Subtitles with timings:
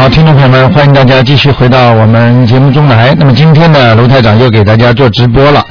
[0.00, 3.14] 好，听众朋友们，欢迎大家继续回到我们节目中来。
[3.18, 5.62] 那么今天呢，卢台长又给大家做直播了。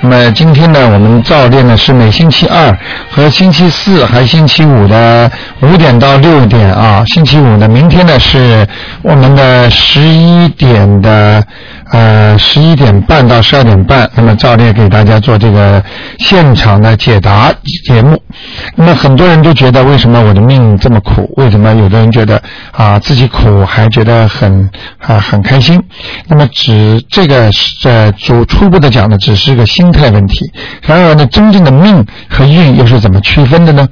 [0.00, 2.74] 那么今天呢，我们照例呢是每星期二
[3.10, 7.04] 和星期四还星期五的五点到六点啊。
[7.08, 8.66] 星期五呢，明天呢是
[9.02, 11.44] 我们的十一点的
[11.92, 14.10] 呃十一点半到十二点半。
[14.14, 15.82] 那么照例给大家做这个
[16.18, 17.52] 现场的解答
[17.84, 18.20] 节目。
[18.76, 21.32] 那么很多人都觉得，为什么我的命这么苦？
[21.36, 22.42] 为什么有的人觉得
[22.72, 25.82] 啊自己苦还觉得很啊很开心？
[26.26, 27.50] 那么只这个
[27.82, 30.52] 在主初步的讲呢，只是个心态问题。
[30.82, 33.88] 然而呢，真正的命和运又是怎么区分的呢？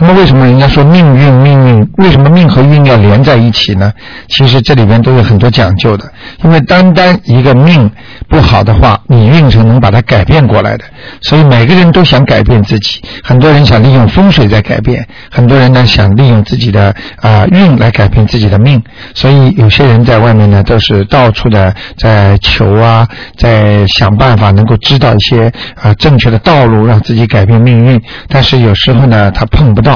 [0.00, 1.90] 那么为什么人家说命运命运？
[1.98, 3.92] 为什么命和运要连在一起呢？
[4.28, 6.10] 其实这里边都有很多讲究的。
[6.42, 7.90] 因为单单一个命
[8.26, 10.84] 不好的话，你运程能把它改变过来的。
[11.20, 18.82] 所以每个人都想改变自己，很多人想利用风水在改变，很多人呢想利用自己的啊运来改变自己的命。
[19.14, 28.00] 所以有些人在外面呢都是到处的在求啊，在想办法能够知道一些啊正确的道路，让自己改变命运。
[28.28, 29.89] 但是有时候呢他碰不到，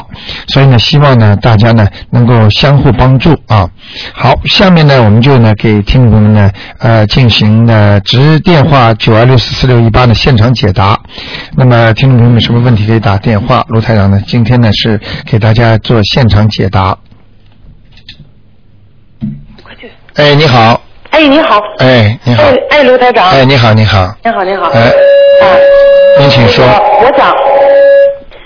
[0.48, 3.68] 所以呢希望呢大家呢能够相互帮助啊。
[4.12, 10.98] 好，下面呢我们就呢给听众朋友们呢呃进行呢直电话九二六四四六一八的现场解答。
[11.56, 16.96] 那么听众朋友们什么问题可以打电话，卢台长呢今天呢是给大家做现场解答。
[20.16, 21.58] 哎，你好，哎，你好。
[21.78, 23.30] 哎，你好，哎哎，卢台长。
[23.30, 24.70] 哎，你好，你好，你好，你好。
[24.70, 25.44] 哎，啊，
[26.20, 26.64] 您请说。
[26.64, 26.70] 我
[27.04, 27.34] 我想，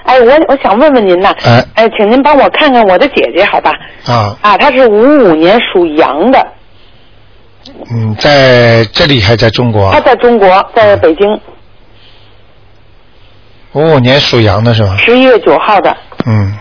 [0.09, 3.71] 哎，我我想问问您呐，哎哎，请您帮我看看我的姐姐，好吧？
[4.07, 6.47] 啊，啊，她是五五年属羊的，
[7.93, 11.41] 嗯，在这里还在中国她，在中国，在北京，
[13.75, 14.97] 五五年属羊的是吧？
[14.99, 15.95] 十一月九号的。
[16.27, 16.57] 嗯，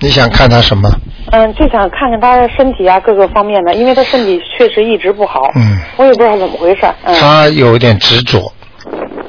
[0.00, 0.90] 你想看她什么？
[1.32, 5.50] 嗯，就想看看她的身体啊，各个方面的，因为她身体确实一直不好。
[5.56, 6.82] 嗯，我也不知道怎么回事。
[7.04, 7.14] 嗯。
[7.18, 8.52] 他有点执着，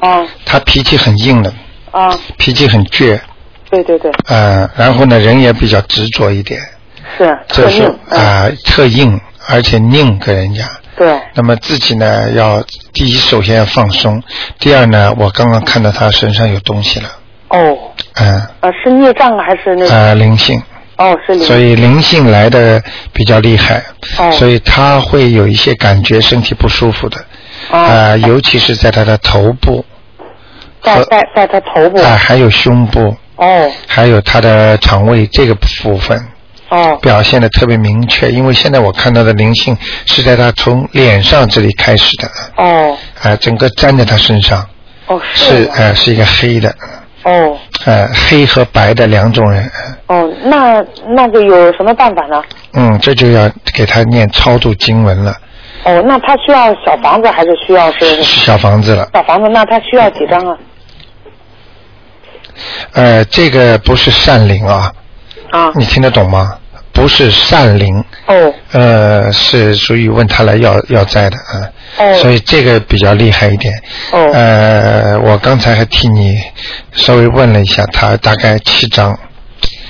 [0.00, 1.50] 啊他脾气很硬的，
[1.90, 3.18] 啊，脾气很倔，
[3.82, 6.60] 对对对，呃，然后呢，人也比较执着一点，
[7.16, 7.98] 是就是特硬。
[8.10, 8.18] 嗯。
[8.18, 10.64] 啊、特硬，而且拧跟人家。
[10.96, 14.22] 对，那么自己呢，要第一首先要放松，
[14.58, 17.08] 第二呢，我刚刚看到他身上有东西了，
[17.48, 17.76] 哦，
[18.14, 19.94] 嗯、呃，是孽障还是那个？
[19.94, 20.62] 呃，灵性，
[20.96, 21.42] 哦，是灵。
[21.44, 22.82] 所以灵性来的
[23.12, 23.84] 比较厉害，
[24.18, 24.32] 哦。
[24.32, 27.18] 所以他会有一些感觉身体不舒服的，
[27.70, 27.84] 哦。
[27.84, 29.84] 呃，尤其是在他的头部，
[30.82, 32.00] 在在在他头部。
[32.00, 33.70] 啊、还有胸部，哦。
[33.86, 36.20] 还有他的肠胃这个部分
[36.68, 36.96] 哦。
[37.00, 39.76] 表现的特别明确，因为现在我看到的灵性
[40.06, 42.96] 是在他从脸上这里开始的，哦。
[43.22, 44.66] 啊、整个粘在他身上，
[45.06, 46.74] 哦是吗呃是一个黑的，
[47.22, 47.56] 哦。
[47.84, 49.70] 呃黑和白的两种人，
[50.08, 52.42] 哦，那那就有什么办法呢？
[52.72, 55.36] 嗯，这就要给他念超度经文了，
[55.84, 58.22] 哦，那他需要小房子还是需要是？
[58.22, 59.48] 小房子了，小房子？
[59.50, 60.56] 那他需要几张啊？
[62.92, 64.92] 呃，这个不是善灵啊，
[65.50, 66.58] 啊你听得懂吗？
[66.92, 71.68] 不是善灵，哦呃，是属于问他来要要债的啊，
[71.98, 73.74] 哦所以这个比较厉害一点。
[74.12, 76.40] 哦呃，我刚才还替你
[76.92, 79.14] 稍微问了一下，他大概七张。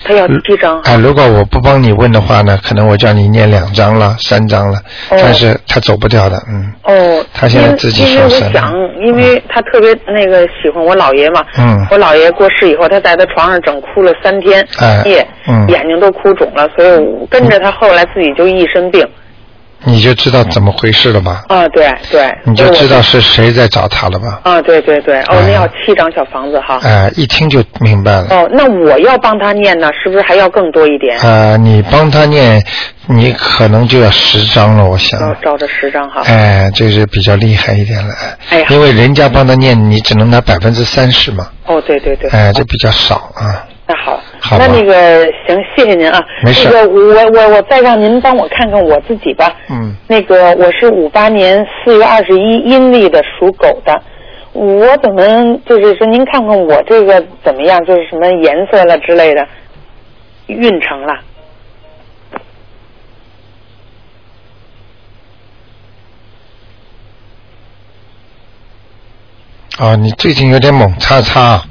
[0.06, 0.81] 他要几张？
[0.83, 4.78] 啊、如果我不帮你问的话呢，可能我叫你念两张了、三张了，
[5.11, 6.72] 哦但是他走不掉的，嗯。
[6.84, 8.72] 哦，他现在自己因为因为我想，
[9.05, 19.05] 因为他特别那个喜欢我姥爷嘛，嗯我姥爷过世以后，他在他床上整哭了三天哎夜，嗯眼睛都哭肿了，所以我跟着他后来自己就一身病。
[19.88, 21.44] 你就知道怎么回事了吧？
[21.48, 24.41] 啊，对对，你就知道是谁在找他了吧？
[24.42, 26.80] 啊，对对对，哦，哎那要七张小房子哈。
[26.82, 28.26] 哎、一听就明白了。
[28.30, 31.16] 哦，那我要帮他念呢，是不是还要更多一点？
[31.20, 32.60] 呃，你帮他念，
[33.06, 35.20] 你可能就要十张了，我想。
[35.20, 36.22] 照照着十张哈。
[36.26, 38.12] 哎，这是比较厉害一点了。
[38.50, 42.28] 哎呀因为人家帮他念，你只能拿百分之三十嘛，哦，对对对。
[42.30, 43.64] 哎，这比较少啊。
[43.86, 46.25] 那好，好那那个行，谢谢您啊。
[46.44, 47.00] 没事那个我
[47.32, 49.52] 我我再让您帮我看看我自己吧。
[49.69, 54.00] 嗯，那个我是五八年四月二十一阴历的属狗的，
[54.52, 57.84] 我怎么就是说您看看我这个怎么样？
[57.84, 59.44] 就是什么颜色了之类的，
[60.46, 61.14] 运程了。
[69.78, 71.62] 啊，你最近有点猛叉叉，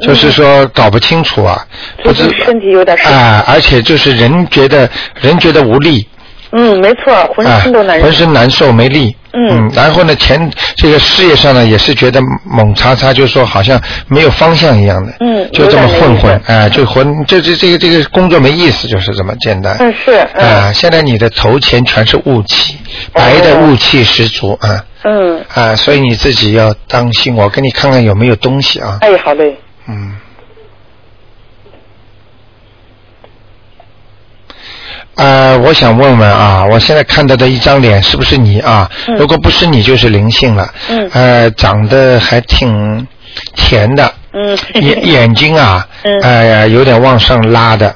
[0.00, 1.66] 就是说搞不清楚啊，
[2.04, 3.08] 不知身体有点事。
[3.08, 4.88] 啊，而且就是人觉得
[5.20, 6.06] 人觉得无力，
[6.52, 8.04] 嗯，没错，浑啊身都难，受。
[8.04, 9.14] 浑身难受没力。
[9.38, 13.78] 嗯然后呢，前这个事业上呢，也是觉得猛叉叉，就是说好像
[14.08, 15.12] 没有方向一样的。
[15.20, 19.76] 嗯就这么混混没意，思哎，就混，这这这个这个工作没意思，就是这么简单。
[19.78, 22.78] 嗯是嗯啊，现在你的头前全是雾气，
[23.12, 27.36] 白的雾气十足啊嗯，啊，所以你自己要当心。
[27.36, 28.96] 我给你看看有没有东西啊。
[29.02, 29.54] 哎，好嘞，
[29.88, 30.12] 嗯。
[35.16, 38.90] 呃，我想问问啊，我现在看到的一张脸是不是你啊？
[39.08, 40.72] 嗯如果不是你，就是灵性了。
[40.90, 43.06] 嗯呃，长得还挺
[43.54, 47.94] 甜的，嗯，眼眼睛啊， 嗯呃，有点往上拉的，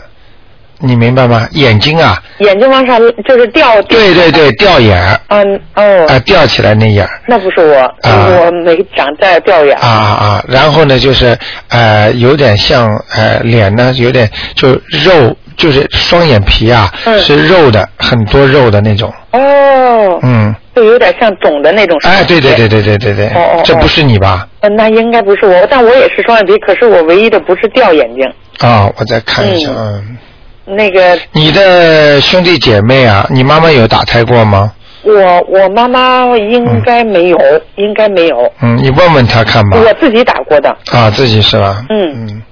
[0.82, 1.46] 你明白吗？
[1.52, 2.98] 眼睛啊，眼睛往上
[3.28, 7.20] 就是掉，对对对，掉眼儿，嗯哦，啊、掉起来那眼儿。
[7.26, 10.44] 那不是我，啊我没长在掉眼啊啊啊！
[10.48, 11.36] 然后呢，就是
[11.68, 14.70] 呃，有点像呃，脸呢有点就
[15.04, 19.12] 肉，就是双眼皮啊，嗯是肉的，很多肉的那种。
[19.32, 21.98] 哦，嗯，就有点像肿的那种。
[22.04, 22.68] 哎，对对对。
[22.68, 24.46] 对对对对，哦哦哦这不是你吧？
[24.60, 28.24] 呃，那应该不是我，但我也是双眼皮，可是我唯一的不是掉眼睛。
[28.60, 30.18] 啊、我再看一下，嗯，
[30.64, 34.72] 那个你的兄弟姐妹啊，你妈妈有打胎过吗？
[35.02, 37.38] 我我妈妈应该没有，
[37.76, 39.78] 应该没有，嗯，你问问他看吧。
[39.78, 40.68] 我自己打过的。
[40.92, 41.84] 啊，自己是吧？
[41.88, 42.42] 嗯嗯。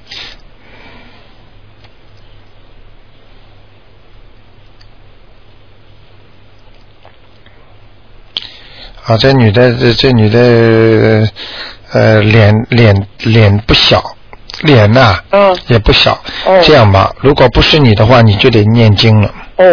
[9.05, 11.29] 啊，这女的，这这女的，
[11.93, 14.03] 呃，脸脸脸不小，
[14.63, 16.13] 脸呐、嗯也不小。
[16.47, 19.33] 哦这样吧，如果不是你的话，你就得念经了。
[19.57, 19.65] 哦，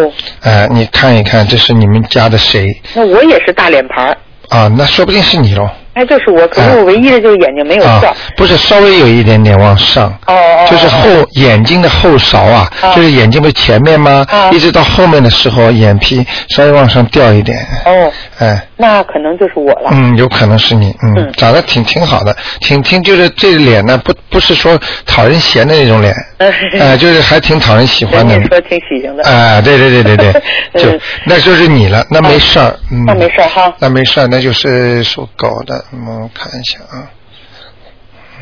[0.42, 4.18] 呃，你看一看，这是你们家的谁那我也是大脸盘儿，
[4.50, 4.68] 啊？
[4.78, 5.70] 那说不定是你喽。
[5.95, 12.94] 哎，就是我，可是我唯一的就是眼睛没有啊掉。，不是稍微有一点点往上，哦哦就是后眼睛的后勺啊，啊。
[12.94, 14.25] 就是眼睛不是前面吗？
[14.30, 14.50] 啊。
[14.51, 18.62] 一直到后面的时候，眼皮稍微往上掉一点，哦，哎。
[18.77, 19.89] 那可能就是我了。
[19.94, 21.31] 嗯，有可能是你，嗯，嗯。
[21.38, 26.51] 长得挺挺好的，挺挺就是这脸呢，不不是说讨人嫌的那种脸，嗯。
[26.77, 28.33] 呃，就是还挺讨人喜欢的。
[28.38, 29.24] 人，家说挺喜庆的。
[29.24, 30.33] 啊、对对对对对，
[30.83, 33.74] 就嗯那就是你了，那没事儿，嗯，那没事儿哈。
[33.80, 37.10] 那没事儿，那就是属狗的，嗯，我看一下啊，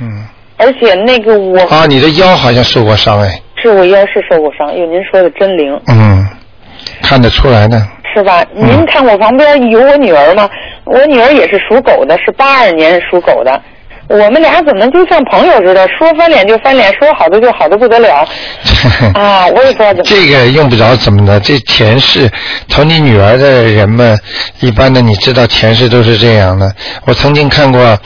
[0.01, 0.25] 嗯，
[0.57, 6.27] 而且那个我啊，你的腰好像受过伤哎，是我腰是受过伤，有，您说的真灵，嗯，
[7.01, 7.77] 看得出来的，
[8.13, 8.43] 是吧？
[8.55, 10.49] 嗯您看我旁边有我女儿吗？
[10.85, 13.61] 我女儿也是属狗的，是八二年属狗的。
[14.07, 18.27] 我们俩怎么就像朋友似的，说翻脸就翻脸，说好的就好的不得了
[19.15, 19.47] 啊！
[19.47, 20.03] 我也不知道怎么。
[20.03, 22.29] 这个用不着怎么的，这前世
[22.67, 24.17] 投你女儿的人们，
[24.59, 26.71] 一般的你知道前世都是这样的。
[27.05, 27.97] 我曾经看过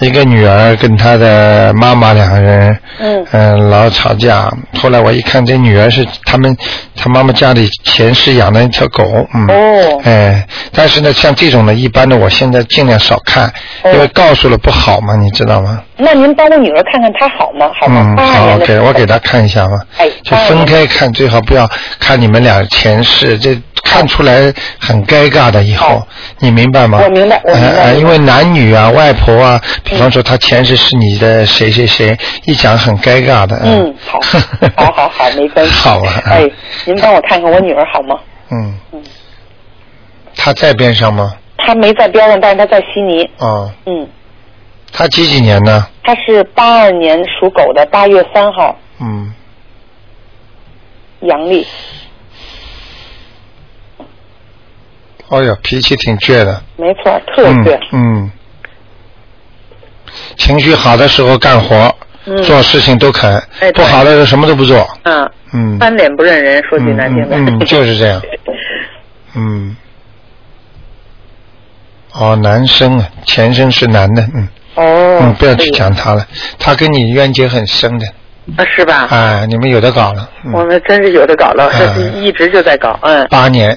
[0.00, 4.50] 一个女儿跟她的妈妈两个人，嗯呃老吵架。
[4.78, 6.54] 后来我一看，这女儿是他们
[6.94, 9.04] 她妈妈家里前世养的一条狗，
[9.34, 13.46] 嗯，哦哎，但是呢，像这种的，一般的我现在尽量少看，
[13.82, 15.82] 哦因为告诉了不好嘛，你知道吗？
[15.96, 17.70] 那您帮我女儿看看她好吗？
[17.80, 18.14] 好吗？
[18.18, 19.72] 嗯，好给我给她看一下吧。
[19.98, 25.62] 哎就分开看，最好不要看你们俩前世，这看出来很尴尬的。
[25.62, 26.08] 以后好
[26.40, 27.00] 你明白吗？
[27.02, 33.58] 我明白我明白呃呃因为男女啊、外婆啊，比方说她前世是你的谁谁谁，一讲很尴尬的。
[33.62, 34.18] 嗯，好，
[34.76, 35.72] 好好好，没关系。
[35.80, 36.12] 好啊。
[36.26, 36.50] 哎，
[36.84, 38.16] 您帮我看看我女儿好吗？
[38.50, 39.02] 嗯嗯。
[40.36, 41.32] 她在边上吗？
[41.58, 43.28] 她没在边上，但是她在悉尼。
[43.38, 44.06] 哦，嗯，
[44.92, 45.86] 他几几年呢？
[46.02, 49.32] 他是八二年属狗的，八月三号，嗯，
[51.20, 51.66] 阳历。
[55.28, 56.62] 哎呀，脾气挺倔的。
[56.76, 57.78] 没错，特嗯倔。
[57.92, 58.30] 嗯。
[60.36, 61.94] 情绪好的时候干活，
[62.26, 64.88] 嗯做事情都肯；哎不好的时候什么都不做。
[65.02, 65.78] 嗯，嗯。
[65.80, 67.66] 翻脸不认人，说句难听的。
[67.66, 68.22] 就是这样
[69.34, 69.76] 嗯。
[72.12, 75.18] 哦，男生啊，前身是男的，嗯，哦。
[75.20, 76.24] 嗯，不要去讲他了，
[76.58, 78.06] 他跟你冤结很深的，
[78.56, 79.08] 啊，是吧？
[79.10, 82.98] 哎，你们有的搞了，嗯，我们真是有的搞了，嗯这是一直就在搞。
[83.02, 83.26] 嗯。
[83.28, 83.76] 八年，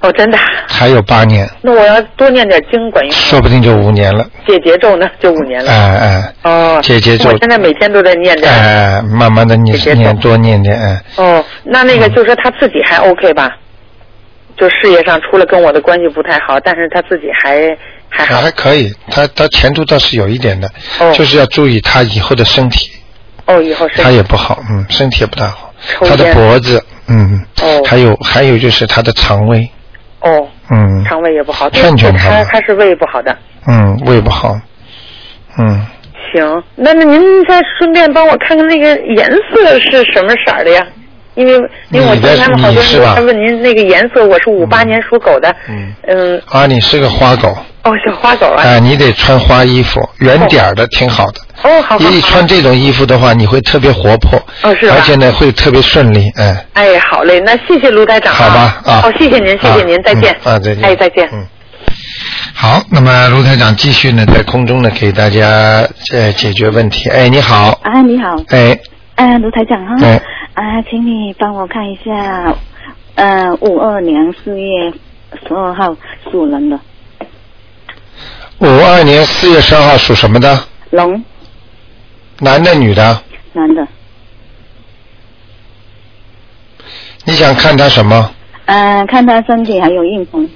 [0.00, 0.38] 哦，真的。
[0.68, 3.12] 还有八年，那我要多念点经管用。
[3.12, 5.70] 说不定就五年了，解结咒呢，就五年了。
[5.70, 6.80] 哎哎哦。
[6.82, 8.48] 解结咒我现在每天都在念这个。
[8.48, 13.50] 哎，慢慢的你解结咒念多念念，哎，哦，那那个就是说他自己还 OK 吧？
[14.56, 17.76] 就事业上除了跟我的关系不太好，但是他自己还
[18.16, 18.50] 还好还。
[18.52, 20.68] 可以，他他前途倒是有一点的，
[21.00, 21.12] 哦。
[21.12, 22.90] 就是要注意他以后的身体，
[23.46, 27.82] 哦，以后是他也不好，嗯，身体也不大好，他的脖子，嗯，哦。
[27.84, 29.68] 还有还有就是他的肠胃，
[30.20, 33.36] 哦，嗯，肠胃也不好，劝劝他他他是胃不好的。
[33.66, 34.58] 嗯，胃不好，
[35.58, 35.86] 嗯，
[36.32, 40.86] 行，那那您再顺便帮我看看那个颜色是什么色儿的呀？
[41.34, 41.52] 因为
[41.90, 45.92] 因为我你的听他们好多人他问您那个颜色，我是五八年属狗的，嗯。
[46.06, 51.40] 嗯，啊，你是个花狗，哦，小花狗啊，哎，你得穿花衣服，圆点儿的挺好的。
[51.62, 54.94] 哦，好好一，穿这种衣服的话，你会特别活泼，哦是吧？
[54.96, 56.66] 而且呢会特别顺利，哎。
[56.72, 59.00] 哎，好嘞，那谢谢卢台长、啊，好吧啊。
[59.02, 60.84] 好，谢谢您，谢谢您，啊再见，嗯啊再见。
[60.84, 61.46] 哎，再见，嗯，
[62.54, 67.10] 好，那么卢台长继续呢，在空中呢给大家呃解决问题。
[67.10, 68.78] 哎，你好，啊，你好，哎，
[69.16, 70.20] 哎，卢台长哈，哎。
[70.54, 72.54] 啊，请你帮我看一下，
[73.16, 74.92] 呃，五二年四月
[75.46, 75.94] 十二号
[76.30, 76.78] 属人的
[78.64, 80.58] 五二年四月十二号属什么的？
[80.90, 81.22] 龙，
[82.38, 83.22] 男的女的？
[83.52, 83.86] 男的，
[87.24, 88.30] 你想看他什么？
[88.64, 90.48] 呃，看他身体还有运程，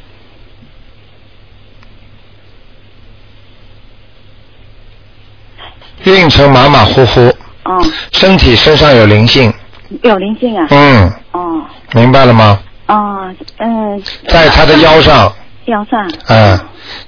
[6.05, 7.21] 运程马马虎虎，
[7.65, 7.79] 哦，
[8.13, 9.53] 身体身上有灵性，
[10.03, 11.63] 有灵性啊，嗯，哦，
[11.93, 12.59] 明白了吗？
[12.87, 15.31] 哦，嗯，在他的腰上，
[15.67, 16.59] 腰上，嗯，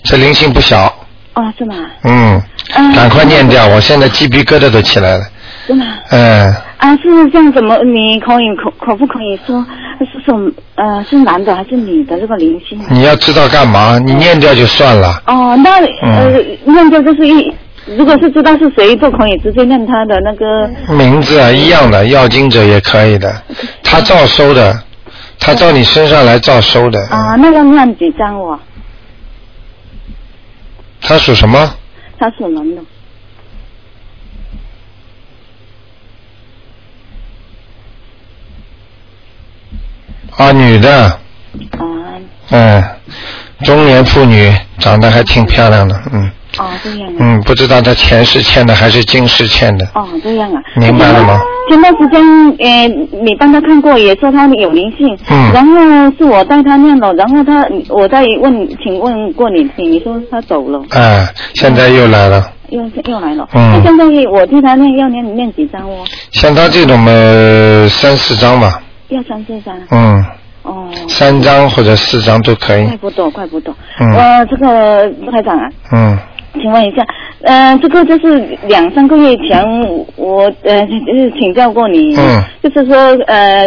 [0.04, 0.86] 这灵性不小，
[1.34, 1.74] 哦，是吗？
[2.04, 2.40] 嗯，
[2.76, 5.24] 嗯赶快念掉，我现在鸡皮疙瘩都起来了，
[5.66, 5.84] 是吗？
[6.10, 7.76] 嗯，啊，是这样怎么？
[7.84, 9.64] 你可以可可不可以说
[10.00, 12.78] 是什呃是男的还是女的这个灵性？
[12.90, 13.98] 你要知道干嘛？
[13.98, 17.52] 你念掉就算了，哦，那呃嗯，念掉就是一，
[17.96, 20.68] 如果是知道是谁，就可以直接念他的那个。
[20.94, 23.30] 名字啊一样的，要经者也可以的，
[23.84, 24.74] 他照收的，
[25.38, 28.58] 他照你身上来照收的，啊，那要念几张哦？
[31.00, 31.74] 他属什么？
[32.18, 32.82] 他属龙的。
[40.36, 41.18] 啊，女的，啊，
[42.50, 42.82] 嗯，
[43.64, 47.16] 中年妇女，长得还挺漂亮的，嗯哦，这样啊。
[47.18, 50.60] 嗯，不知道她前世欠的还是今世欠的，哦，这样啊。
[50.76, 51.40] 明白了吗？
[51.68, 52.20] 前段时间，
[52.58, 52.88] 呃，
[53.22, 55.16] 你帮她看过，也说她有灵性。
[55.28, 55.72] 嗯然后
[56.18, 62.52] 是我带她念了，然后她，我再问，请问过你，你说她走了，哎，现在又来了。
[62.70, 63.48] 又又来了。
[63.52, 66.04] 嗯那现在我替她念，要念念几张哦？
[66.32, 67.10] 像她这种嘛，
[67.88, 69.76] 三四张吧，要三四张。
[69.90, 70.24] 嗯，
[70.70, 70.88] 哦。
[71.08, 72.86] 三张或者四张都可以。
[72.86, 73.72] 怪，不得，怪不得。
[74.00, 74.12] 嗯。
[74.14, 76.18] 呃，这个陆台长啊，嗯，
[76.54, 77.04] 请问一下，
[77.42, 79.62] 呃，这个就是两三个月前
[80.16, 82.42] 我呃就是请教过你，嗯。
[82.62, 82.96] 就是说
[83.26, 83.66] 呃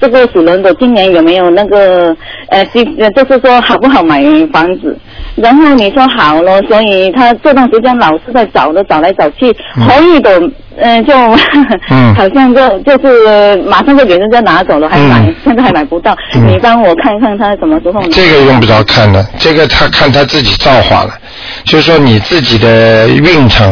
[0.00, 2.16] 这个属龙的今年有没有那个
[2.48, 4.96] 呃就是说好不好买房子？
[5.36, 9.86] 然后你说好了，所以他这段时间老是在找的，找来找去，嗯。
[9.86, 10.40] 可以的，
[10.76, 11.14] 呃就
[11.90, 12.14] 嗯。
[12.16, 15.34] 好像就就是马上就给人家拿走了，还买、嗯。
[15.44, 16.46] 现在还买不到，嗯。
[16.48, 18.08] 你帮我看看他什么时候拿。
[18.08, 21.10] 这个用不着看的，这个他看他自己造化了，
[21.64, 23.70] 就是说你自己的运程，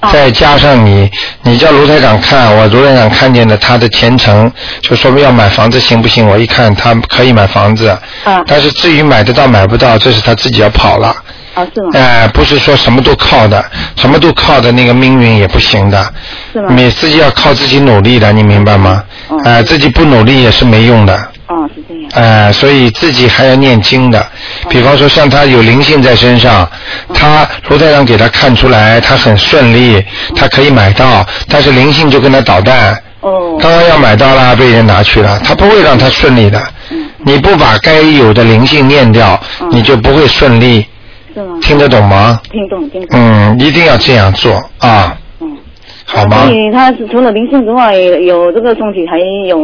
[0.00, 1.10] 哦再加上你，
[1.42, 4.50] 你叫卢台长看，我卢台长看见了他的前程，
[4.80, 6.26] 就说明要买房子行不行？
[6.26, 7.88] 我一看他可以买房子，
[8.24, 11.14] 啊但是至于买得到买不到，这是他自己要跑了。
[11.54, 11.90] 啊是吗？
[11.94, 13.64] 哎、不是说什么都靠的，
[13.96, 16.12] 什么都靠的那个命运也不行的。
[16.52, 16.68] 是吗？
[16.70, 19.02] 你自己要靠自己努力的，你明白吗？
[19.28, 21.18] 哦哎、自己不努力也是没用的。
[21.48, 22.10] 哦是这样。
[22.14, 24.26] 哎、所以自己还要念经的。
[24.68, 26.68] 比方说，像他有灵性在身上，
[27.14, 33.00] 他卢太长给他看出来，他很顺利，他可以买到，但是灵性就跟他捣蛋。
[33.20, 33.56] 哦。
[33.60, 36.60] 刚刚要买到了，被人拿去了，他不会让他顺利的。
[36.90, 40.86] 嗯你不把该有的灵性念掉，嗯你就不会顺利。
[41.34, 41.58] 是吗？
[41.60, 42.40] 听得懂吗？
[42.52, 43.18] 听懂听懂。
[43.18, 45.56] 嗯，一定要这样做啊，嗯。
[46.04, 46.54] 好吗所？
[46.54, 49.58] 以他除了灵性之外，有这个身体还有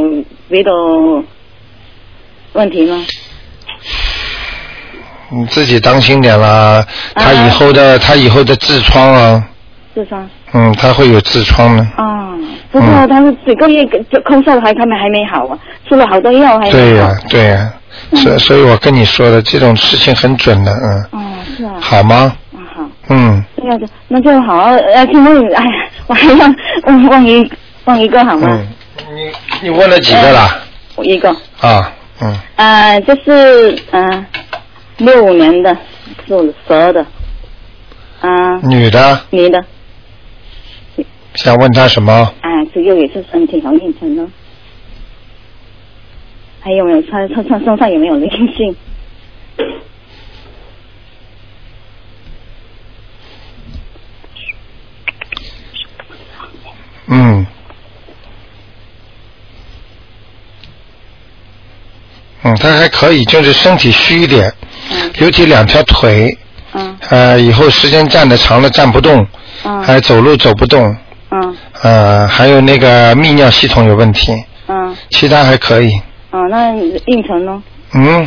[0.49, 0.71] 别的
[2.53, 3.05] 问题吗？
[5.31, 9.43] 你自己当心点啦，他啊以后的他以后的痔疮啊，
[9.97, 10.29] 痔疮。
[10.53, 11.83] 嗯，他会有痔疮的。
[11.97, 12.29] 啊，
[12.71, 16.71] 不过他是几个月就空下来还还没还没好啊，吃了好多药还没好。
[16.73, 17.73] 对呀、对呀、
[18.15, 21.21] 所所以我跟你说的这种事情很准的，嗯，哦，
[21.57, 21.73] 是啊。
[21.81, 22.37] 好吗？
[22.55, 24.65] 啊好，嗯，这样子那就好。
[24.95, 25.71] 呃，请问，哎呀，
[26.07, 26.35] 我还要
[26.85, 27.51] 问问一
[27.87, 28.49] 问一个好吗？
[28.51, 28.69] 嗯，
[29.17, 30.59] 你你问了几个啦？
[30.97, 31.91] 我一个，啊，
[32.23, 34.27] 嗯，呃，就是嗯，
[34.99, 35.77] 六五年的
[36.27, 37.05] 属蛇的，
[38.21, 39.21] 啊、女的。
[39.31, 39.65] 女的，
[41.35, 42.13] 想问他什么？
[42.13, 44.31] 啊，只有也是身体和运程呢。
[46.61, 47.03] 还有没有？
[47.03, 48.77] 他他他身上有没有灵性？
[57.09, 57.45] 嗯，
[62.45, 64.53] 嗯，他还可以，就是身体虚一点，
[64.91, 65.11] 嗯。
[65.19, 66.37] 尤其两条腿，
[66.75, 66.97] 嗯。
[67.11, 69.27] 呃，以后时间站的长了站不动，
[69.65, 69.83] 嗯。
[69.83, 70.97] 还走路走不动，
[71.31, 71.57] 嗯。
[71.83, 74.33] 呃，还有那个泌尿系统有问题，
[74.69, 74.95] 嗯。
[75.11, 75.91] 其他还可以。
[76.31, 76.73] 啊，那
[77.07, 77.63] 运程呢？
[77.95, 78.27] 嗯，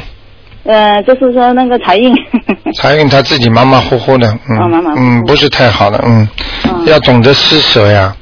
[0.63, 2.13] 呃，就是说那个财运。
[2.79, 6.27] 财运他自己马马虎虎的，嗯，哦马马虎虎嗯，不是太好的，嗯，
[6.65, 6.85] 嗯。
[6.85, 8.15] 要懂得施舍呀，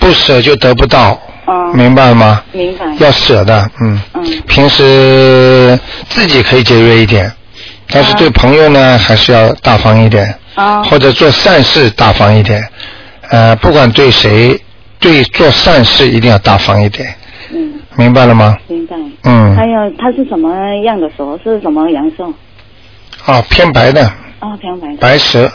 [0.00, 1.18] 不舍就得不到，
[1.50, 2.42] 哦，明白了吗？
[2.52, 2.86] 明白。
[2.98, 5.78] 要舍得，嗯，嗯平时
[6.08, 7.30] 自己可以节约一点，
[7.88, 12.62] 但是啊对朋友呢还是要大方一点，啊或者做善事大方一点，
[13.30, 14.60] 呃，不管对谁，
[15.00, 17.12] 对做善事一定要大方一点，
[17.52, 18.56] 嗯，明白了吗？
[18.68, 18.96] 明白。
[19.24, 20.54] 嗯还，有它是什么
[20.84, 21.38] 样的蛇？
[21.42, 22.24] 是什么颜色？
[23.26, 24.02] 啊，偏白的
[24.38, 24.96] 啊，偏白的。
[24.98, 25.50] 白蛇，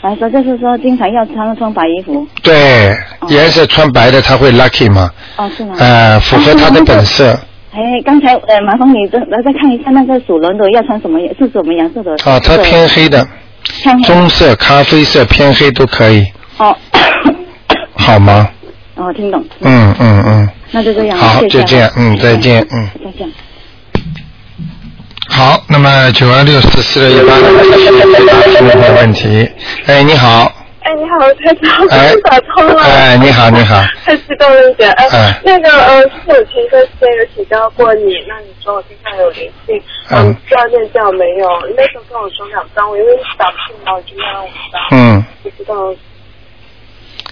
[0.00, 2.26] 白说就是说经常要穿穿白衣服。
[2.42, 2.90] 对，
[3.20, 5.74] 哦颜色穿白的他会 lucky 嘛，哦，是吗？
[5.78, 7.38] 呃，符合他的本色。
[7.72, 12.12] 哎，刚才呃，麻烦你再来再看一下那个属龙的要穿什么颜是什么颜色的？
[12.24, 13.26] 啊，它偏黑的，
[14.04, 16.24] 棕色、咖啡色、偏黑都可以，
[16.58, 16.76] 哦。
[17.94, 18.48] 好吗？
[18.96, 19.44] 哦，听懂。
[19.60, 21.16] 嗯嗯嗯，那就这样。
[21.18, 22.88] 好，就这样，嗯，再见，嗯。
[23.04, 23.28] 再见。
[25.28, 29.48] 好，那么九二六四四六一八继续回答听众朋友问题。
[29.86, 32.82] 哎，你好，哎，你好，台长，哎我打通了。
[32.82, 34.90] 哎，你好，你好， 太激动了一点。
[34.92, 39.80] 哎，哎那个呃，之前有前一段时间有请教过你，那你说我身上有灵性，
[40.10, 41.46] 嗯嗯，不知道念掉没有？
[41.76, 45.94] 那时候跟我说两张，我因为打不进来，我就念了五张，嗯，不知道。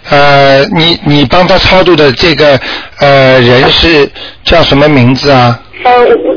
[0.09, 2.61] 呃，你你帮他超度的这个
[3.01, 4.09] 呃人是
[4.45, 5.59] 叫什么名字啊？
[5.85, 6.36] 呃，我不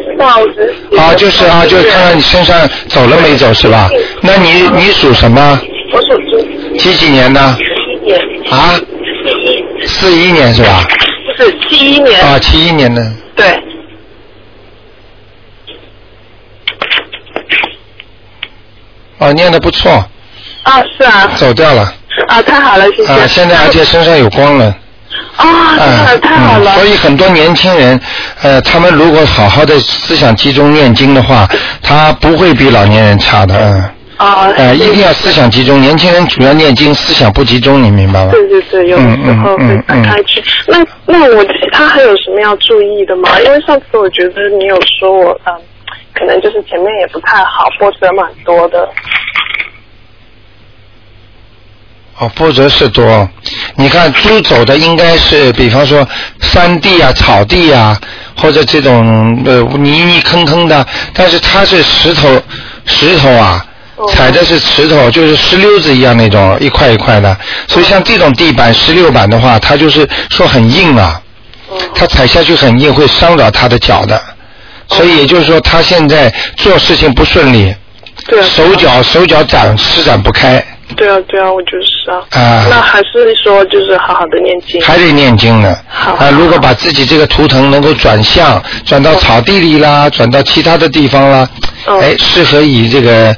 [0.97, 3.89] 啊，就是啊，就是看看你身上走了没走是吧？
[4.21, 5.59] 那你你属什么？
[5.91, 7.57] 我属猪，几几年的？
[7.57, 8.19] 七年，
[8.51, 8.79] 啊？
[9.85, 10.85] 四一年是吧？
[11.25, 13.01] 不是七一年，啊，七一年的。
[13.35, 13.47] 对，
[19.19, 19.91] 哦，念的不错，
[20.63, 21.93] 啊，是啊，走掉了。
[22.27, 23.11] 啊，太好了，谢谢。
[23.11, 24.75] 啊，现在而且身上有光了。
[25.39, 26.75] 啊，太好啊了，太好了嗯。
[26.75, 27.99] 所以很多年轻人，
[28.41, 31.47] 呃，他们如果好好的思想集中念经的话，
[31.81, 33.89] 他不会比老年人差的，嗯。
[34.17, 35.79] 啊，呃，一定要思想集中。
[35.79, 38.31] 年轻人主要念经，思想不集中，你明白吗？
[38.33, 40.43] 对对对，有的时候会分开去。
[40.67, 43.39] 那那我其他还有什么要注意的吗？
[43.45, 45.53] 因为上次我觉得你有说我嗯，
[46.13, 48.89] 可能就是前面也不太好，波折蛮多的。
[52.19, 53.27] 哦，波折是多。
[53.75, 56.07] 你看猪走的应该是，比方说
[56.41, 57.99] 山地啊、草地啊，
[58.35, 62.41] 或者这种呃泥泥坑坑的，但是它是石头，
[62.85, 63.65] 石头啊。
[64.13, 71.21] 踩的是石头，就是石溜子一样那种一块一块的，所以像这种地板石榴板的话，它就是说很硬啊，
[71.93, 74.17] 它踩下去很硬，会伤着它的脚的，
[74.87, 77.75] 所以也就是说他现在做事情不顺利，
[78.25, 78.39] 对。
[78.39, 82.17] 啊，手脚手脚展施展不开，对啊对啊，我就是啊。
[82.31, 84.81] 啊那还是说就是好好的念经。
[84.81, 85.75] 还得念经呢。
[85.87, 91.49] 好啊，如果把自己这个图腾能够转向，转到草地里啦，转到其他的地方啦，
[91.85, 93.35] 哦哎，适合以这个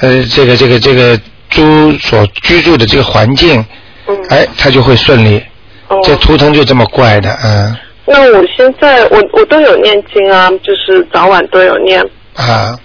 [0.00, 1.18] 呃这个这个这个
[1.50, 3.64] 猪所居住的这个环境，
[4.08, 4.16] 嗯。
[4.30, 5.42] 哎，它就会顺利。
[5.88, 6.00] 哦。
[6.02, 12.04] 这图腾就这么怪的，嗯那我现在我我都有念经啊，就是早晚都有念。
[12.34, 12.78] 啊，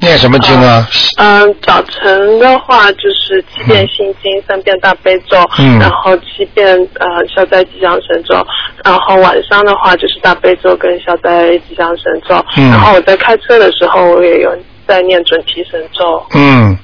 [0.00, 0.88] 念什么经啊？
[1.18, 8.34] 嗯，早晨的话就是七遍心经，三遍大悲咒，嗯然后七遍呃消灾吉祥神咒，
[8.84, 14.54] 然后晚上的话就是大悲咒跟消灾吉祥神咒，嗯然后我在开车的时候我也有
[14.86, 16.24] 在念准提神咒。
[16.34, 16.78] 嗯，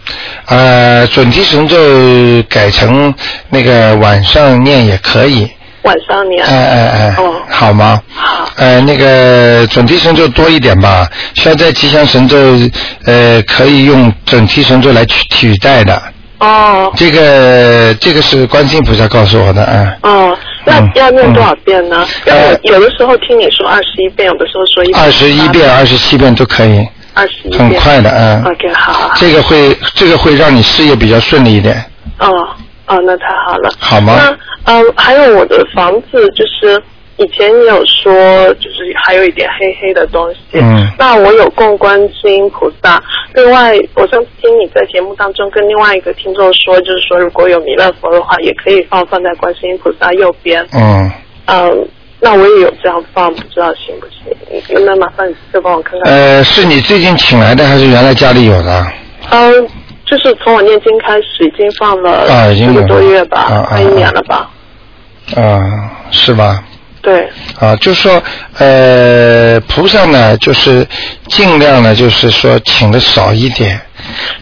[0.47, 1.77] 呃，准提神咒
[2.49, 3.15] 改成
[3.51, 5.49] 那个晚上念也可以，
[5.83, 6.45] 晚上念。
[6.45, 8.01] 哎哎哎，哦好吗？
[8.15, 8.49] 好。
[8.57, 12.37] 呃，那个准提神咒多一点吧，消灾吉祥神咒，
[13.07, 16.01] 呃，可以用准提神咒来取取代的。
[16.39, 19.99] 哦这个这个是观世音菩萨告诉我的，嗯。
[20.03, 22.05] 哦，那嗯要念多少遍呢？
[22.27, 28.45] 因为呃有的时候听你说二十一遍，有的时候说一二十一遍、二十七遍都可以，二十一遍，很快的，嗯。
[28.45, 29.15] OK，好好好。
[29.17, 31.77] 这个会这个会让你事业比较顺利一点，
[32.19, 32.29] 哦
[32.89, 33.71] 哦，那太好了。
[33.79, 34.15] 好吗？
[34.19, 36.81] 那呃，还有我的房子，就是
[37.17, 38.13] 以前你有说，
[38.55, 40.39] 就是还有一点黑黑的东西。
[40.61, 43.03] 嗯那我有供观世音菩萨。
[43.35, 50.65] 另外，我上次听你在节目当中跟另外一个听众说，就是说如果有弥勒佛的话，也可以放放在观世音菩萨右边。
[50.73, 51.11] 嗯。
[51.47, 51.89] 嗯，
[52.21, 54.85] 那我也有这样放，不知道行不行？
[54.87, 56.13] 那麻烦你再帮我看看。
[56.13, 58.87] 呃，是你最近请来的还是原来家里有的？
[59.31, 59.69] 嗯，
[60.13, 64.51] 就是从我念经开始，已经放了啊已经一个多月吧，快一年了吧。
[65.35, 66.63] 啊，是吧？
[67.01, 67.27] 对。
[67.59, 68.23] 啊，就是说，
[68.59, 70.87] 呃，菩萨呢，就是
[71.29, 73.81] 尽量呢，就是说请的少一点。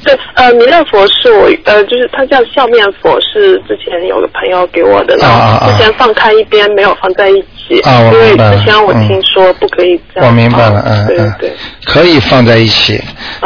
[0.03, 10.29] 对，呃，弥勒佛是我，呃，就是他叫笑面佛，是之前有个朋友给我的，然后之前放开一边，没有放在一起，啊，因为之前我听说不可以这样。
[10.29, 11.53] 我明白了，嗯嗯，对，
[11.85, 13.01] 可以放在一起，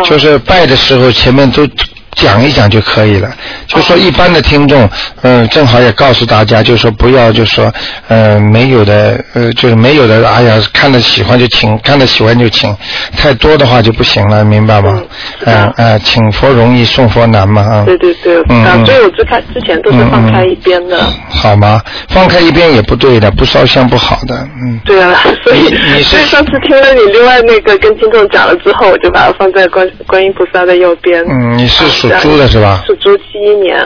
[0.05, 1.69] 就是拜的时候前面都。
[2.15, 3.31] 讲一讲就可以了，
[3.67, 4.89] 就说一般的听众，
[5.23, 7.73] 嗯，正好也告诉大家，就说不要，就说，
[8.09, 12.75] 呃，没有的，呃，就是没有的，哎呀，看着喜欢就请，看着喜欢就请，
[13.17, 15.03] 太多的话就不行了，明白吗？
[15.45, 17.85] 嗯嗯，请佛容易送佛难嘛，啊。
[17.85, 20.99] 对对对，嗯，所以我之开之前都是放开一边的。
[21.31, 21.81] 好吗？
[22.09, 24.81] 放开一边也不对的，不烧香不好的，嗯。
[24.85, 31.25] 对啊，所以所以上次听了你另外那个跟听众讲了之后，我就把它放在观观音菩萨的右边。
[31.29, 32.04] 嗯，你是。
[32.09, 32.83] 属猪的是吧？
[32.87, 33.77] 属猪七一年。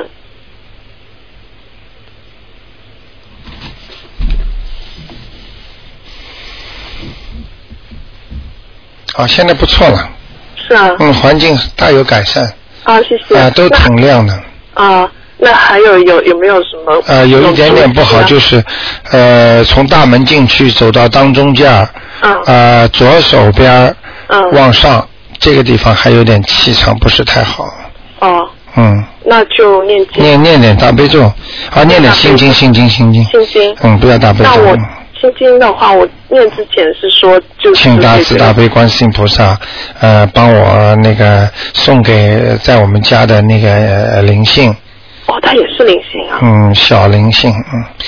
[9.15, 10.11] 啊，现在不错了。
[10.69, 10.91] 是啊。
[11.01, 12.45] 嗯，环境大有改善。
[12.85, 13.37] 啊，谢谢。
[13.37, 14.33] 啊，都挺亮的。
[14.75, 17.03] 啊，那还有有有没有什么？
[17.07, 18.63] 呃，有一点点不好，就是
[19.11, 21.89] 呃，从大门进去走到当中间儿，
[22.47, 23.95] 呃，左手边
[24.29, 25.09] 嗯，往上
[25.41, 27.67] 这个地方还有点气场不是太好。
[28.21, 28.49] 哦。
[28.77, 31.23] 嗯，那就念经，念念点大悲咒，
[31.71, 34.51] 啊，念点心经，心经，心经，心经，嗯，不要大悲咒。
[34.55, 34.77] 那我
[35.19, 39.59] 心经的话，我念之前是说，就请大慈大悲观世音菩萨，
[40.01, 44.71] 呃，帮我那个送给在我们家的那个灵性。
[45.27, 46.39] 哦，他也是灵性啊。
[46.43, 47.53] 嗯，小灵性，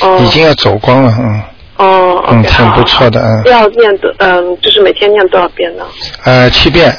[0.05, 1.43] 嗯，已经要走光了，嗯。
[1.79, 3.51] 哦，嗯，挺不错的，嗯。
[3.51, 5.85] 要念多，嗯，就是每天念多少遍呢？
[6.25, 6.95] 呃，七遍。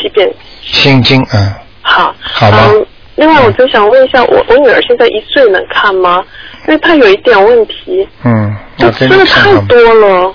[0.00, 0.28] 七遍。
[0.62, 1.52] 心经，嗯。
[1.84, 2.14] 好。
[2.20, 2.72] 好吗？
[3.16, 6.20] 另外，我就想问一下，我我女儿现在一岁能看吗？
[6.66, 8.08] 因为她有一点问题。
[8.24, 10.34] 嗯，就吃的太多了。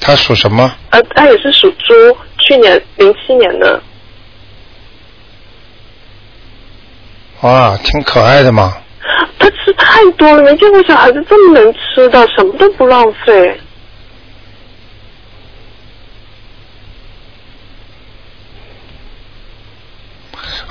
[0.00, 0.68] 她属什么？
[0.90, 1.94] 呃，她也是属猪，
[2.38, 3.80] 去年零七年的。
[7.42, 8.76] 哇，挺可爱的嘛。
[9.38, 13.60] 她吃太多了，没见过小孩子这么能吃的，什么都不浪费。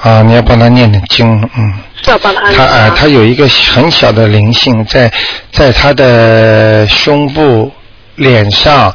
[0.01, 1.73] 啊，你要帮他念念经，嗯。
[2.07, 2.51] 要帮他。
[2.51, 5.11] 他啊，他有一个很小的灵性，在
[5.51, 7.71] 在他的胸部、
[8.15, 8.91] 脸上、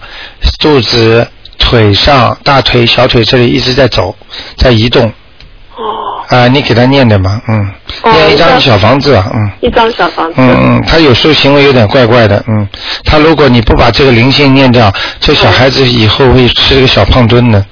[0.59, 1.27] 肚子、
[1.59, 4.15] 腿上、大腿、小腿这里一直在走，
[4.57, 5.07] 在移动。
[5.77, 5.85] 哦。
[6.29, 7.73] 啊，你给他念的嘛，嗯。
[8.13, 9.51] 念一张小房子，嗯。
[9.61, 10.35] 一张小房子。
[10.39, 12.67] 嗯嗯，他有时候行为有点怪怪的，嗯。
[13.05, 17.65] 他如果你不把这个灵性念掉，这小孩子以后会吃个小胖墩的。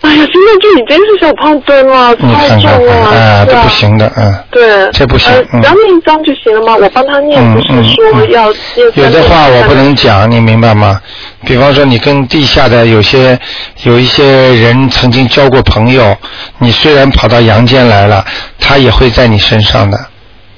[0.00, 4.34] 哎呀，现在就已经是小胖墩了，太重了，啊，这不行的，嗯。
[4.50, 4.90] 对。
[4.92, 5.30] 这不行。
[5.60, 6.76] 只要念一张就行了吗？
[6.80, 8.50] 我帮他念，不是说要
[8.94, 10.98] 有的话我不能讲，你明白吗？
[11.44, 13.38] 比方说，你跟地下的有些
[13.82, 16.16] 有一些人曾经交过朋友，
[16.58, 18.24] 你虽然跑到阳间来了，
[18.58, 19.98] 他也会在你身上的。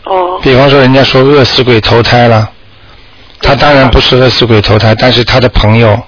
[0.04, 0.38] 哦。
[0.40, 2.48] 比方说，人家说饿死鬼投胎了，
[3.40, 6.00] 他当然不是饿死鬼投胎，但是他的朋友。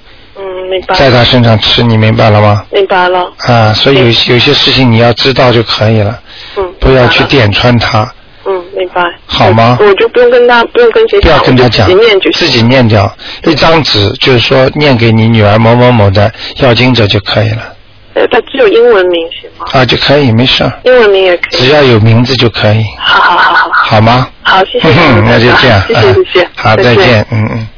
[0.94, 2.64] 在他身上吃，你明白了吗？
[2.70, 3.33] 明白了。
[3.46, 6.20] 啊，所以有有些事情你要知道就可以了。
[6.57, 6.72] 嗯。
[6.81, 8.09] 不要去点穿他。
[8.46, 9.03] 嗯，明白。
[9.27, 9.79] 好吗？
[9.81, 11.33] 我就不用跟他，不用跟谁讲。
[11.33, 11.87] 不要跟他讲。
[11.87, 13.11] 自己念就自己念掉
[13.44, 17.72] 一张纸，就是说念给你女儿某某某的要经者就可以了。
[18.14, 19.66] 呃，他只有英文名行吗？
[19.72, 20.62] 啊，就可以，没事。
[20.85, 21.57] 英文名也可以。
[21.57, 22.85] 只要有名字就可以。
[22.98, 23.70] 好好好好。
[23.72, 24.29] 好吗？
[24.42, 24.88] 好，谢谢。
[25.24, 25.83] 那就这样。
[25.88, 26.48] 谢谢谢谢。
[26.55, 27.27] 好，再见。
[27.33, 27.68] 嗯嗯。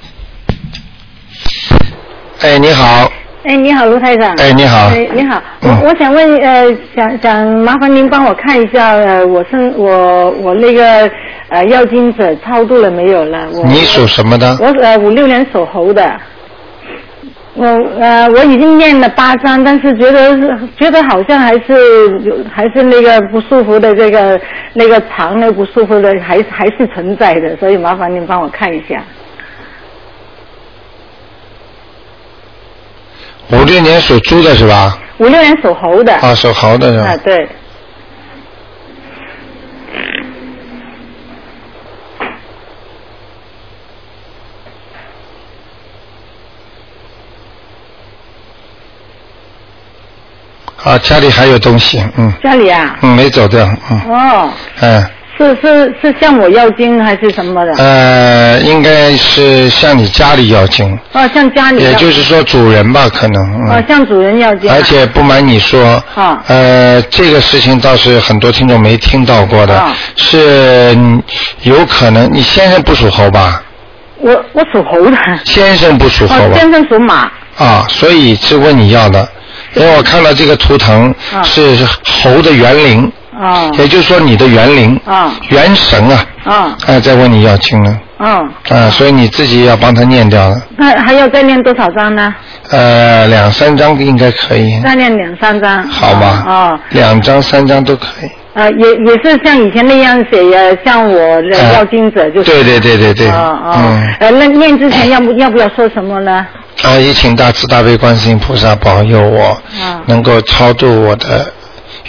[2.42, 3.10] 哎，你好。
[3.44, 4.34] 哎，你好，卢台长。
[4.36, 4.88] 哎，你好。
[4.88, 5.42] 哎，你好。
[5.62, 11.10] 我我想问，呃，想想麻烦您帮我看一下，呃，我生我我那个
[11.48, 13.46] 呃要金者超度了没有了？
[13.54, 14.56] 我你属什么的？
[14.60, 16.12] 我呃五六年属猴的。
[17.54, 17.66] 我
[17.98, 20.36] 呃我已经念了八章，但是觉得
[20.78, 24.38] 觉得好像还是有还是那个不舒服的这个
[24.74, 29.02] 那个肠的不舒服的还还是存在的，所以麻烦您帮我看一下。
[33.50, 34.98] 五六年属猪的是吧？
[35.18, 36.14] 五六年属猴的。
[36.16, 37.04] 啊，属猴的是吧？
[37.10, 37.48] 啊，对。
[50.82, 52.32] 啊，家里还有东西，嗯。
[52.42, 52.96] 家里啊？
[53.02, 54.00] 嗯，没走掉，嗯。
[54.10, 54.52] 哦。
[54.80, 55.04] 嗯。
[55.38, 57.72] 是是是向我要经还是什么的？
[57.76, 60.98] 呃，应该是向你家里要经。
[61.12, 61.82] 哦，向家里。
[61.82, 63.68] 也就是说主人吧，可能。
[63.68, 64.70] 哦，向主人要经。
[64.72, 66.02] 而且不瞒你说。
[66.14, 66.42] 啊。
[66.46, 69.84] 呃，这个事情倒是很多听众没听到过的，
[70.16, 70.96] 是
[71.62, 73.62] 有可能你先生不属猴吧？
[74.18, 75.16] 我我属猴的。
[75.44, 76.58] 先生不属猴哦，吧？
[76.58, 77.30] 先生属马。
[77.58, 79.28] 啊，所以是问你要的，
[79.74, 81.76] 因为我看到这个图腾啊是
[82.22, 83.70] 猴的园灵，哦。
[83.78, 92.34] 也就是说你的园灵、啊元神啊，啊哎，再问你要经了，哦，啊，所以你自己要帮他念掉了，那还要再念多少章呢？
[92.70, 95.82] 呃，两三张应该可以，再念两三章。
[95.88, 96.44] 好吧？
[96.46, 96.78] 哦。
[96.90, 98.30] 两张三张都可以。
[98.54, 101.42] 呃，也也是像以前那样写，呃，像我
[101.74, 102.44] 要经者就是。
[102.44, 106.46] 对对对对对，哦哦嗯，，呃，那念之前要不要不要说什么呢？
[106.82, 111.52] 啊，也请大慈大悲观世音菩萨保佑我啊能够超度我的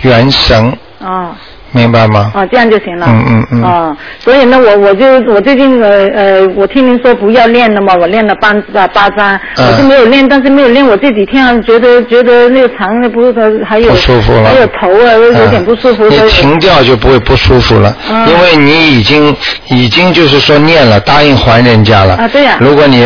[0.04, 0.72] 元神，
[1.08, 1.38] 哦
[1.78, 2.32] 明白吗？
[2.34, 3.06] 啊，这样就行了。
[3.10, 16.04] 嗯嗯嗯啊，所以呢，我我就我最近呃呃，我听您说不要练了嘛，我练了八啊八章，嗯我就没有练，但是没有练，我这几天啊觉得觉得那个肠呢不是还有不舒服了，还有头啊有点不舒服。
[16.06, 19.36] 嗯你停掉就不会不舒服了，嗯因为你已经
[19.68, 22.16] 已经就是说念了，答应还人家了。
[22.16, 23.06] 啊对呀如果你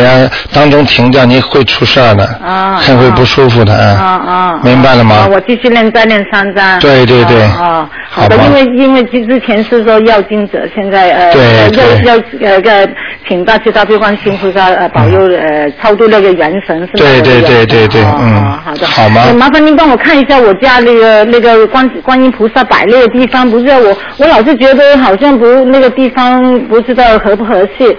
[0.52, 4.32] 当中停掉，你会出事儿的，啊很会不舒服的，啊嗯。
[4.32, 6.78] 啊，明白了吗啊我继续练，再练三张。
[6.80, 11.68] 对对对啊，啊好的，因为因为之之前是说要经者，现在呃
[12.04, 12.88] 要要呃个
[13.28, 16.88] 请大慈大悲观世音菩萨呃保佑呃超度那个元神是吗？
[16.96, 18.86] 对对对对对哦嗯哦好的。
[18.86, 27.96] 好吗呃麻烦您帮我看一下我家那个那个观观音菩萨摆那个地方，不是我我老是觉得好像不那个地方不知道合不合适，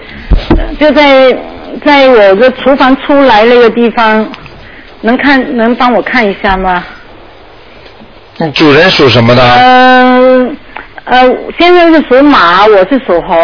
[0.57, 1.31] 呃就在
[1.85, 4.25] 在我的厨房出来那个地方。
[5.05, 6.81] 能看能帮我看一下吗？
[8.53, 9.43] 主人属什么的？
[9.43, 10.49] 呃
[11.05, 13.35] 呃，先生是属马，我是属猴。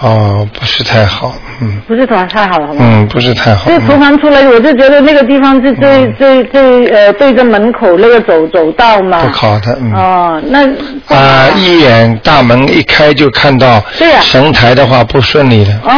[0.00, 1.80] 哦，不是太好，嗯。
[1.88, 2.76] 不是太太好了吗？
[2.80, 3.68] 嗯，不是太好。
[3.68, 9.24] 这厨嗯房出来，我就觉得那个地方是最、最最呃对着门口那个走走道嘛。
[9.24, 9.92] 不好的，嗯。
[9.94, 10.66] 哦，那
[11.14, 14.20] 啊，一眼大门一开就看到对呀。
[14.20, 15.90] 神台的话不顺利的，哦。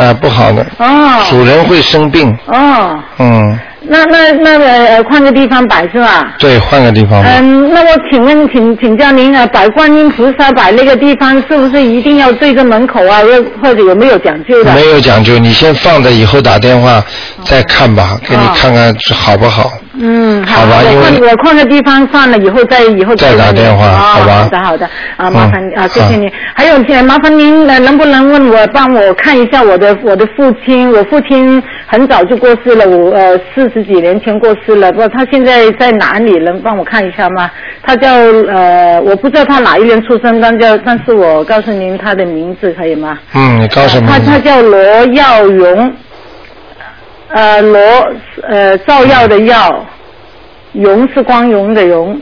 [0.00, 0.86] 啊，不好的，哦。
[1.28, 6.34] 主人会生病，哦，嗯，那那那个呃换个地方摆是吧？
[6.38, 7.28] 对，换个地方吧。
[7.38, 13.22] 嗯，那我请问，请请教您啊，摆观音菩萨摆那个地方，是不是一定要对着门口啊？
[13.22, 14.72] 又或者有没有讲究的？
[14.72, 17.04] 没有讲究，你先放着，以后打电话
[17.44, 19.70] 再看吧，给你看看是好不好。
[20.00, 26.32] 嗯，好吧因为我换我换个地方放了以后再以后再打电话哦好吧好的好的啊，麻烦嗯啊，谢谢好你。
[26.54, 30.90] 还有呃麻烦您呃能不能问我帮我看一下我的我的父亲？
[30.90, 36.38] 我父亲很早就过世了，我呃四十几年前过世了，不，他现在在哪里？
[36.38, 37.50] 能帮我看一下吗？
[37.82, 38.10] 他叫
[38.48, 43.18] 呃，我不知道他哪一年出生，但叫但是我告诉您他的名字可以吗？
[43.34, 44.80] 嗯，你告诉他他叫罗
[45.12, 45.92] 耀荣，
[47.32, 47.80] 呃罗
[48.42, 49.86] 呃照耀的耀，
[50.72, 52.20] 荣是光荣的荣。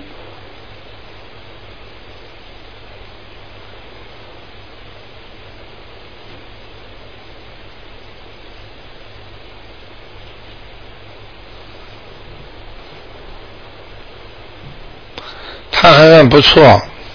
[15.72, 16.62] 他还算不错，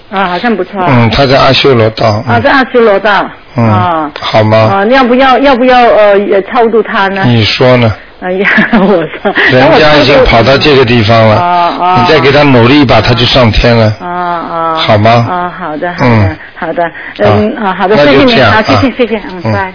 [0.10, 0.82] 啊，好像不错。
[0.88, 2.08] 嗯，他在阿修罗道。
[2.28, 3.30] 啊，在阿修罗道。
[3.56, 4.12] 嗯啊。
[4.20, 7.24] 好吗啊，要不要要不要呃也超度他呢？
[7.26, 7.94] 你说呢？
[8.22, 8.48] 哎呀，
[8.80, 9.34] 我说。
[9.52, 13.94] 人家已经跑到这个地方了，啊啊你再给他努力一把，他就上天了。
[14.00, 14.76] 啊啊。
[14.76, 16.84] 好吗啊，好的，好的嗯，好的，
[17.20, 19.74] 嗯啊，好的，那就谢谢你，好，这样啊谢谢，谢谢，嗯，嗯拜。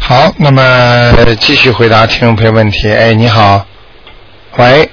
[0.00, 0.60] 好，那么
[1.16, 2.92] 呃继续回答听众朋友问题。
[2.92, 3.64] 哎，你好，
[4.58, 4.88] 喂，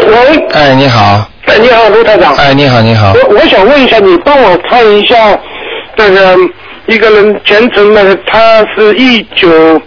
[0.00, 2.34] 喂，哎，你好，哎，你好，卢台长。
[2.34, 5.16] 哎，你好，你好，我我想问一下，你帮我看一下
[5.96, 6.36] 那个
[6.86, 9.80] 一个人前程那个，他是一九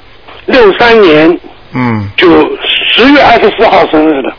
[0.48, 1.40] 六三年
[1.74, 2.28] 嗯，就
[2.92, 4.34] 十月二十四号生日的，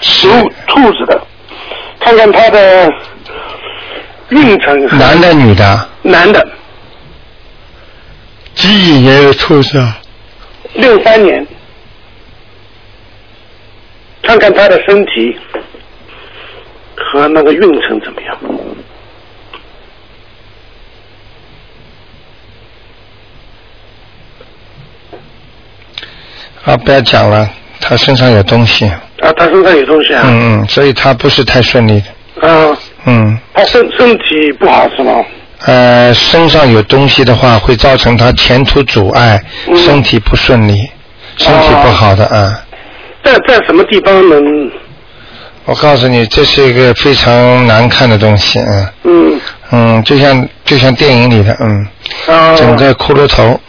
[0.00, 0.28] 属
[0.66, 1.20] 兔子的，
[2.00, 2.90] 看看他的
[4.30, 4.98] 运程。
[4.98, 5.88] 男的女的？
[6.02, 6.48] 男的，
[8.54, 9.98] 几几年的兔子啊？
[10.74, 11.46] 六三年，
[14.22, 15.36] 看看他的身体
[16.96, 18.38] 和那个运程怎么样。
[26.70, 27.48] 啊，不要讲了，
[27.80, 28.86] 他身上有东西。
[28.86, 30.22] 啊，他身上有东西啊。
[30.24, 32.48] 嗯嗯，所以他不是太顺利的。
[32.48, 35.12] 啊，嗯，他身身体不好是吗？
[35.66, 40.88] 呃，身上有东西的话，会造成他前途阻碍，嗯身体不顺利，
[41.36, 42.62] 身体不好的啊。
[43.24, 44.70] 在在什么地方能？
[45.66, 49.40] 我告诉你，这是一个非常难看的东西，啊嗯
[49.72, 51.86] 嗯，就像就像电影里的，嗯，
[52.26, 53.60] 啊整个骷髅头，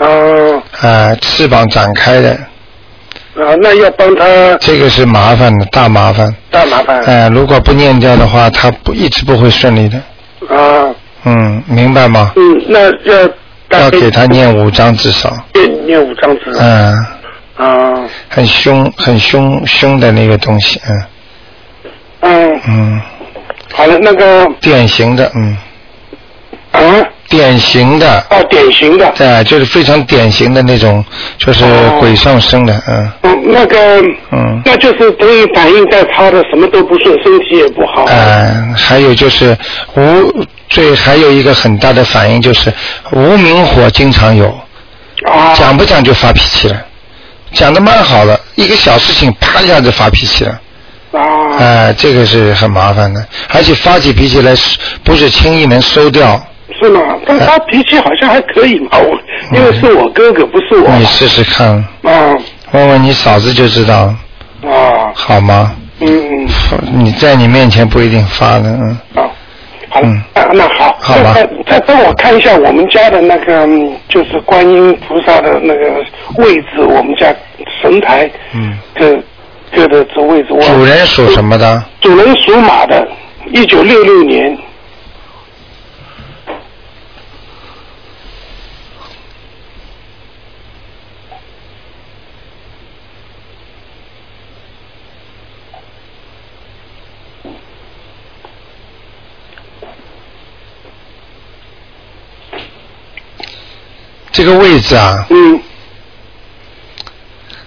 [0.00, 0.47] 哦
[0.80, 6.32] 啊，翅膀展开的，啊，那要帮他这个是麻烦的，大麻烦。
[6.50, 7.02] 大麻烦。
[7.04, 9.98] 哎、如果不念掉的话，他不一直不会顺利的。
[10.48, 12.32] 啊，嗯，明白吗？
[12.36, 13.28] 嗯，那要
[13.70, 15.36] 要给他念五张至少。
[15.54, 17.06] 念念五张纸嗯，
[17.56, 21.02] 啊，很凶，很凶凶的那个东西，嗯。
[22.20, 23.00] 嗯，嗯，
[23.72, 24.46] 好了，那个。
[24.60, 25.56] 典型的，嗯，
[26.72, 26.80] 啊，
[27.28, 31.04] 典型的，哦，典型的，对，就是非常典型的那种，
[31.36, 31.98] 就是哦。
[32.00, 33.12] 鬼上身的，嗯。
[33.22, 34.00] 嗯，那个，
[34.32, 34.62] 嗯。
[34.64, 38.04] 那就是等于反映在他的什么都不顺，身体也不好。
[38.08, 39.56] 嗯，还有就是
[39.94, 42.72] 无最还有一个很大的反应就是
[43.12, 44.46] 无名火经常有，
[45.26, 46.76] 啊，讲不讲就发脾气了，
[47.52, 50.60] 讲的蛮好了，一个小事情啪一下子发脾气了，
[51.12, 51.20] 啊，
[51.58, 56.40] 呃，这个是很麻烦的，而且发起脾气来是不是轻易能收掉，
[56.80, 57.00] 是吗？
[57.26, 59.18] 但他脾气好像还可以嘛，我
[59.56, 60.88] 因为是我哥哥，不是我。
[60.96, 61.68] 你试试看，
[62.02, 62.36] 啊
[62.72, 64.14] 问问你嫂子就知道，
[64.62, 65.74] 啊，好吗？
[66.00, 66.48] 嗯嗯，
[66.92, 69.22] 你在你面前不一定发的，嗯，啊，
[69.88, 76.04] 好嗯，啊，那好，好吧再再帮我看一下我们家的那个，嗯就是观音菩萨的那个
[76.36, 77.34] 位置，我们家
[77.82, 79.18] 神台，嗯，各
[79.74, 80.52] 各的这位置。
[80.52, 81.82] 我主人属什么的？
[82.00, 83.08] 主人属马的，
[83.52, 84.56] 一九六六年。
[104.38, 105.60] 这个位置啊，嗯，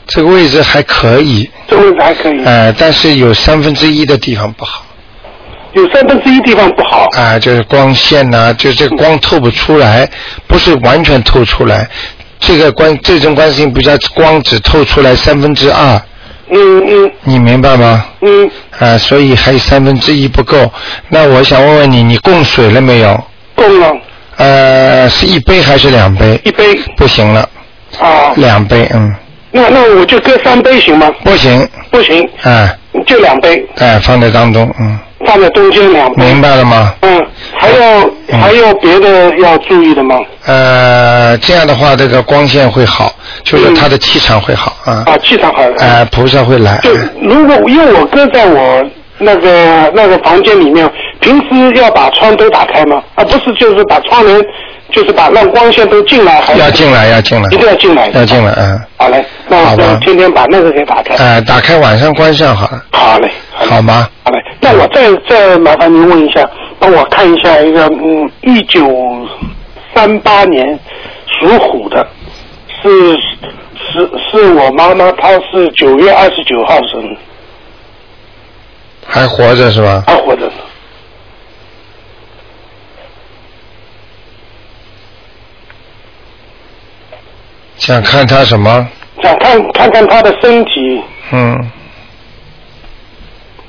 [0.07, 4.85] 这个位置还可以，这个位置还可以，呃，但是有三分之一的地方不好，
[5.73, 7.09] 有三分之一地方不好。
[7.17, 10.09] 啊、就是光线呐、就这个光透不出来，
[10.47, 11.85] 不是完全透出来。
[12.39, 16.01] 这个关这种观世音菩萨光只透出来三分之二，
[16.51, 18.05] 嗯嗯你明白吗？
[18.21, 20.71] 嗯，啊、所以还有三分之一不够。
[21.09, 23.21] 那我想问问你，你供水了没有？
[23.55, 23.93] 供了
[24.37, 26.39] 呃，是一杯还是两杯？
[26.43, 26.63] 一杯
[26.97, 27.47] 不行了，
[27.99, 28.31] 啊。
[28.35, 29.13] 两杯，嗯，
[29.51, 31.09] 那那我就搁三杯行吗？
[31.23, 36.23] 不行，不行，哎、就两杯，哎、放在当中，嗯，放在中间两杯。
[36.25, 36.93] 明白了吗？
[37.01, 37.21] 嗯，
[37.57, 40.15] 还有嗯还有别的要注意的吗？
[40.45, 43.13] 呃，这样的话，这个光线会好，
[43.43, 45.03] 就是嗯他的气场会好啊。
[45.05, 45.61] 啊，气场好。
[45.77, 46.79] 呃，菩萨会来。
[46.81, 46.89] 就
[47.21, 48.83] 如果因为我搁在我
[49.21, 53.01] 那个那个房间里面，平时要把窗都打开吗？
[53.15, 54.41] 啊，不是，就是把窗帘，
[54.91, 58.09] 就是把让光线都进来，还是要进来，要进来一，定要进来。
[58.09, 58.79] 要进来，嗯。
[58.97, 61.15] 好嘞，那我天天把那个给打开。
[61.15, 64.07] 呃，打开晚上关上好了，好嘞，嘞好吗？
[64.23, 66.47] 好嘞，那我再再麻烦您问一下，
[66.79, 69.27] 帮我看一下一个嗯，一九
[69.93, 70.79] 三八年
[71.39, 72.05] 属虎的，
[72.81, 72.89] 是
[73.91, 77.17] 是是我妈妈，她是九月二十九号生，
[79.13, 80.03] 还活着是吧？
[80.07, 80.53] 还活着呢。
[87.77, 88.87] 想看他什么？
[89.21, 90.71] 想看看看他的身体，
[91.31, 91.71] 嗯，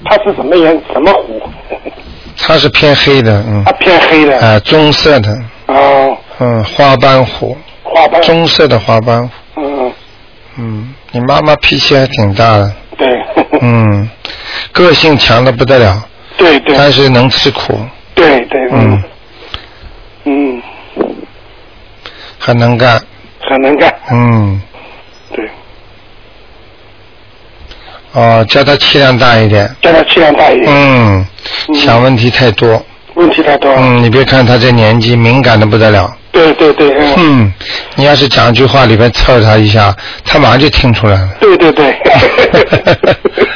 [0.04, 1.42] 他是什么颜什么虎？
[2.38, 4.38] 他是偏黑的，嗯他，偏黑的。
[4.38, 8.22] 啊，棕色的，哦，嗯，花斑虎，花斑。
[8.22, 9.92] 棕色的花斑虎，嗯，
[10.58, 13.08] 嗯，你妈妈脾气还挺大的，对。
[13.60, 14.08] 嗯，
[14.70, 16.76] 个性强的不得了，对对。
[16.76, 17.78] 但是能吃苦，
[18.14, 19.02] 对对，嗯。
[20.24, 20.62] 嗯，
[22.38, 22.96] 很能干，
[23.40, 24.62] 很能干，嗯，
[25.34, 25.50] 对，
[28.12, 31.26] 哦，叫他气量大一点，叫他气量大一点，嗯，
[31.66, 31.74] 嗯。
[31.74, 32.80] 想问题太多，
[33.14, 33.68] 问题太多。
[33.76, 37.52] 嗯，你别看他这年纪敏感的不得了，对对对，嗯，嗯，
[37.96, 39.92] 你要是讲一句话里边刺他一下，
[40.24, 41.28] 他马上就听出来了。
[41.40, 41.98] 对对对，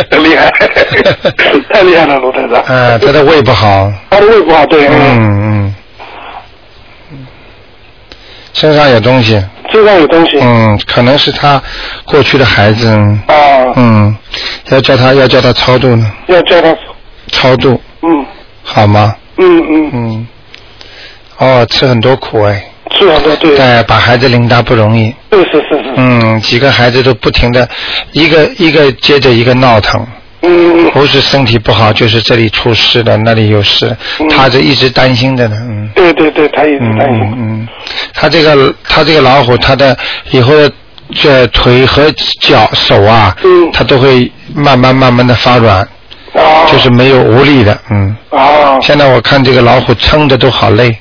[0.22, 0.50] 厉害，
[1.72, 2.62] 太厉害了，卢台长。
[2.66, 5.74] 呃，他的胃不好，他的胃不好，对，嗯嗯，
[8.52, 10.38] 身上有东西，身上有东西。
[10.40, 11.60] 嗯，可能是他
[12.04, 12.86] 过去的孩子，
[13.26, 13.34] 啊，
[13.76, 14.16] 嗯，
[14.70, 16.74] 要叫他要叫他超度呢，要叫他，
[17.30, 17.80] 超度。
[18.02, 18.24] 嗯。
[18.64, 19.16] 好吗？
[19.38, 20.26] 嗯嗯，嗯，
[21.38, 22.64] 哦，吃很多苦哎，
[22.98, 27.68] 是啊，对对，对，把孩子领大不容易，是是是是，嗯，几个孩子都不停的，
[28.12, 30.06] 一个一个接着一个闹腾，
[30.42, 30.90] 嗯。
[30.92, 34.28] 不是身体不好，就是这里出事了，那里有事，嗯。
[34.28, 35.90] 他这一直担心着呢，嗯。
[35.94, 37.20] 对对对，他一直嗯担心。
[37.22, 37.68] 嗯嗯，
[38.14, 39.96] 他这个他这个老虎，他的
[40.30, 40.70] 以后的
[41.14, 43.70] 这腿和脚手啊，嗯。
[43.72, 45.78] 他都会慢慢慢慢的发软，
[46.34, 48.14] 啊，就是没有无力的，嗯。
[48.30, 50.94] 啊，现在我看这个老虎撑的都好累，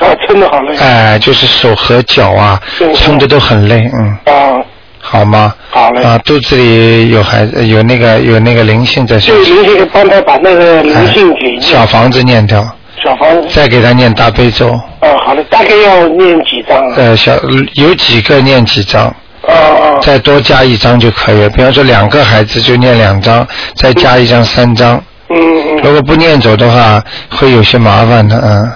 [0.00, 0.76] 啊，撑得好累。
[0.76, 2.60] 哎，就是手和脚啊，
[2.94, 4.34] 撑的都很累，嗯。
[4.34, 4.60] 啊。
[5.06, 5.54] 好吗？
[5.70, 6.02] 好嘞。
[6.02, 9.34] 啊，肚子里有孩子，有那个有那个灵性在身。
[9.34, 11.60] 对，灵性帮他把那个灵性给。
[11.60, 12.64] 小房子念掉。
[13.04, 13.48] 小房子。
[13.50, 14.72] 再给他念大悲咒。
[15.00, 16.78] 啊，好的，大概要念几张？
[16.96, 17.32] 呃，小
[17.74, 19.04] 有几个念几张。
[19.46, 20.00] 啊啊。
[20.00, 24.96] 再多加一张就可以了，比方说两个孩子就念两张，再加一张三张。
[25.28, 25.80] 嗯嗯。
[25.82, 28.72] 如果不念走的话，会有些麻烦的，嗯。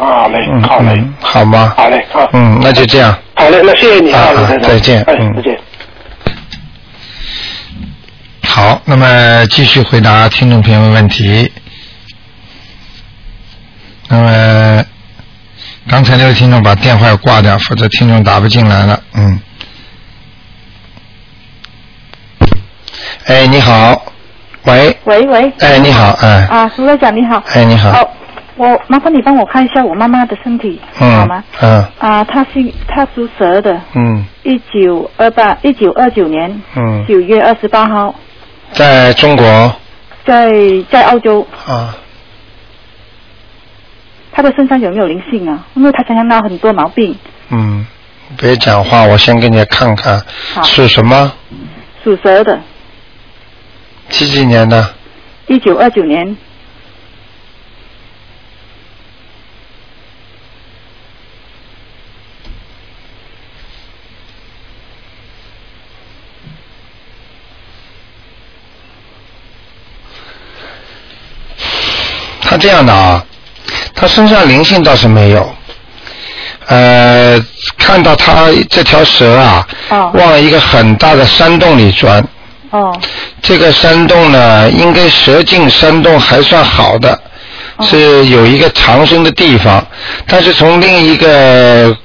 [0.00, 1.74] 好嘞，好嘞，好吗？
[1.76, 2.26] 好嘞，好。
[2.32, 3.14] 嗯，那就这样。
[3.34, 4.30] 好嘞，那谢谢你啊，
[4.62, 5.60] 再见，嗯，再见。
[8.42, 11.52] 好，那么继续回答听众朋友问题。
[14.08, 14.84] 那么
[15.88, 19.02] 刚才那位听众把电话要挂掉，否则听众打不进来了。
[19.12, 19.38] 嗯。
[23.26, 24.02] 哎，你好，
[24.64, 24.96] 喂。
[25.04, 25.52] 喂喂。
[25.60, 26.46] 哎，你好，哎。
[26.50, 27.42] 啊，苏队长你好。
[27.52, 27.92] 哎，你好。
[27.92, 28.10] 好，
[28.60, 31.42] 我麻烦你帮我看一下我妈妈的身体，嗯好吗？
[31.62, 31.82] 嗯。
[31.98, 33.80] 啊，她是她属蛇的。
[33.94, 34.22] 嗯。
[34.42, 36.62] 一九二八，一九二九年。
[36.76, 37.02] 嗯。
[37.08, 38.14] 九月二十八号。
[38.72, 39.74] 在中国，
[40.26, 40.52] 在
[40.90, 41.96] 在澳洲啊，
[44.30, 45.66] 她的身上有没有灵性啊？
[45.72, 47.16] 因为她常常闹很多毛病。
[47.48, 47.86] 嗯，
[48.36, 50.22] 别讲话，我先给你看看。
[50.52, 50.62] 好。
[50.64, 51.32] 属什么？
[52.04, 52.60] 属蛇的。
[54.10, 54.86] 几几年的？
[55.46, 56.36] 一九二九年。
[72.50, 73.24] 他这样的啊，
[73.94, 75.54] 他身上灵性倒是没有，
[76.66, 77.40] 呃，
[77.78, 79.64] 看到他这条蛇啊，
[80.14, 82.26] 往一个很大的山洞里钻。
[82.70, 82.92] 哦。
[83.40, 87.16] 这个山洞呢，应该蛇进山洞还算好的，
[87.82, 89.86] 是有一个藏身的地方，
[90.26, 91.96] 但是从另一个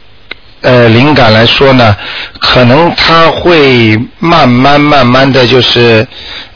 [0.61, 1.97] 呃灵感来说呢，
[2.39, 6.07] 可能他会慢慢慢慢的就是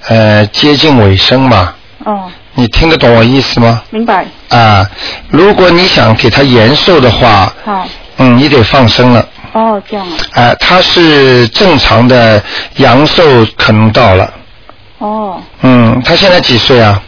[0.08, 1.74] 呃接近尾声嘛。
[2.06, 2.30] 哦。
[2.60, 3.82] 你听得懂我意思吗？
[3.90, 4.26] 明白。
[4.50, 4.86] 啊，
[5.30, 7.88] 如果你想给他延寿的话，好，
[8.18, 9.26] 嗯，你得放生了。
[9.54, 10.44] 哦，这样啊。
[10.44, 12.44] 啊，他是正常的
[12.76, 13.24] 阳寿
[13.56, 14.34] 可能到了。
[14.98, 15.42] 哦。
[15.62, 17.02] 嗯，他现在几岁啊？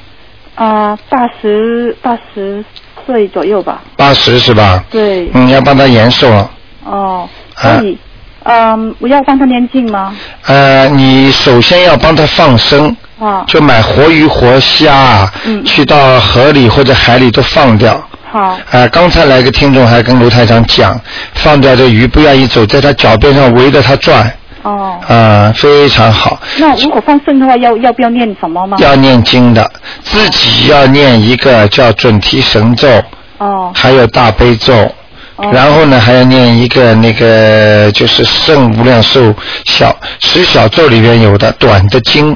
[0.56, 2.64] 啊，八十八十
[3.06, 3.82] 岁左右吧。
[3.98, 4.82] 八十是吧？
[4.90, 5.30] 对。
[5.34, 6.50] 嗯，要帮他延寿了。
[6.86, 7.98] 哦，可以。
[8.44, 10.16] 嗯，我要帮他念经吗？
[10.46, 12.96] 呃，你首先要帮他放生。
[13.48, 18.02] 就买活鱼活虾嗯，去到河里或者海里都放掉。
[18.32, 18.58] 好。
[18.72, 21.00] 啊，刚才来个听众还跟卢台长讲，
[21.36, 24.32] 放掉这鱼不愿意走，在他脚边上围着他转。
[24.64, 24.98] 哦。
[25.08, 26.40] 啊，非常好。
[26.58, 28.78] 那如果放生的话，要要不要念什么吗？
[28.80, 29.70] 要念经的，
[30.04, 32.88] 自己要念一个叫准提神咒。
[33.38, 33.72] 哦。
[33.76, 34.74] 还有大悲咒。
[35.36, 35.50] 哦。
[35.52, 39.34] 然后呢，还要念一个那个就是圣无量寿
[39.66, 42.36] 小十小咒里边有的短的经。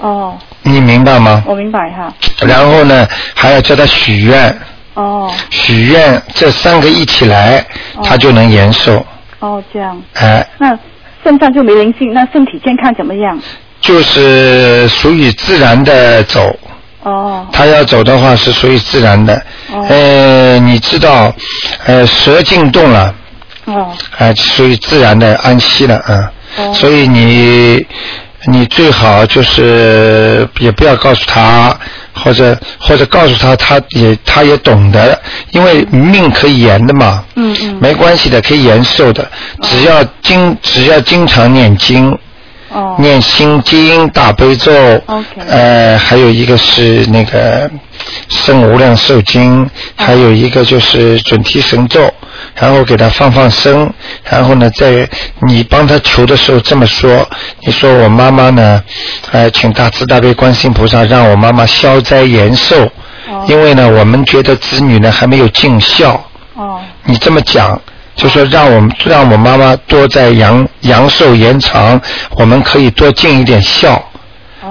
[0.00, 1.42] 哦，你明白吗？
[1.46, 2.12] 我明白哈。
[2.46, 4.56] 然后呢，还要叫他许愿。
[4.94, 5.30] 哦。
[5.50, 7.64] 许愿这三个一起来，
[8.04, 9.04] 他就能延寿。
[9.40, 10.00] 哦，这样。
[10.14, 10.46] 哎。
[10.58, 10.78] 那
[11.24, 13.38] 肾脏就没灵性，那身体健康怎么样？
[13.80, 16.56] 就是属于自然的走。
[17.02, 17.44] 哦。
[17.52, 19.34] 他要走的话是属于自然的。
[19.72, 19.84] 哦。
[19.88, 21.34] 呃，你知道，
[21.86, 23.14] 呃，蛇进洞了。
[23.64, 23.90] 哦。
[24.18, 26.32] 哎，属于自然的安息了，啊。
[26.58, 26.72] 哦。
[26.72, 27.84] 所以你。
[28.46, 31.76] 你最好就是也不要告诉他，
[32.12, 35.20] 或者或者告诉他，他也他也懂得，
[35.52, 37.24] 因为命可以延的嘛。
[37.36, 37.78] 嗯嗯。
[37.80, 39.30] 没关系的，可以延寿的，
[39.62, 42.18] 只要经只要经常念经。
[42.72, 42.96] 哦。
[42.98, 44.72] 念心经、大悲咒。
[45.06, 45.24] OK。
[45.48, 47.70] 呃，还有一个是那个
[48.28, 52.12] 圣无量寿经，还有一个就是准提神咒。
[52.54, 53.90] 然后给他放放生，
[54.24, 55.08] 然后呢，在
[55.40, 57.26] 你帮他求的时候这么说：
[57.60, 58.82] 你说我妈妈呢，
[59.30, 62.90] 呃，请大慈大悲观世音菩萨让我妈妈消灾延寿，
[63.46, 66.22] 因为呢，我们觉得子女呢还没有尽孝。
[66.54, 66.80] 哦。
[67.04, 67.80] 你这么讲，
[68.14, 72.00] 就说让我们让我妈妈多在阳阳寿延长，
[72.36, 74.02] 我们可以多尽一点孝。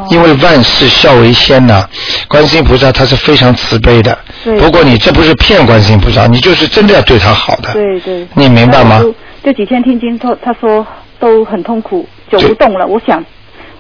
[0.10, 1.86] 因为万事孝为先呐，
[2.28, 4.18] 观世音菩萨他是非常慈悲的。
[4.44, 4.58] 对。
[4.58, 7.74] 不过你这不是骗观世音菩萨，你就是真的要对他好的。
[7.74, 8.26] 对对。
[8.34, 9.04] 你明白吗？
[9.44, 10.86] 这几天听经说，他说
[11.20, 12.88] 都很痛苦，走不动了。
[12.88, 13.24] 我想，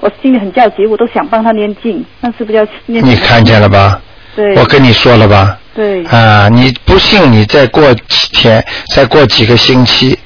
[0.01, 3.03] 我心里很焦急，我都想帮他念经，但是不要念。
[3.03, 3.99] 你看见了吧？
[4.35, 4.55] 对。
[4.55, 5.57] 我跟你说了吧？
[5.73, 6.03] 对。
[6.05, 8.63] 啊，你不信，你再过几天，
[8.93, 10.17] 再过几个星期，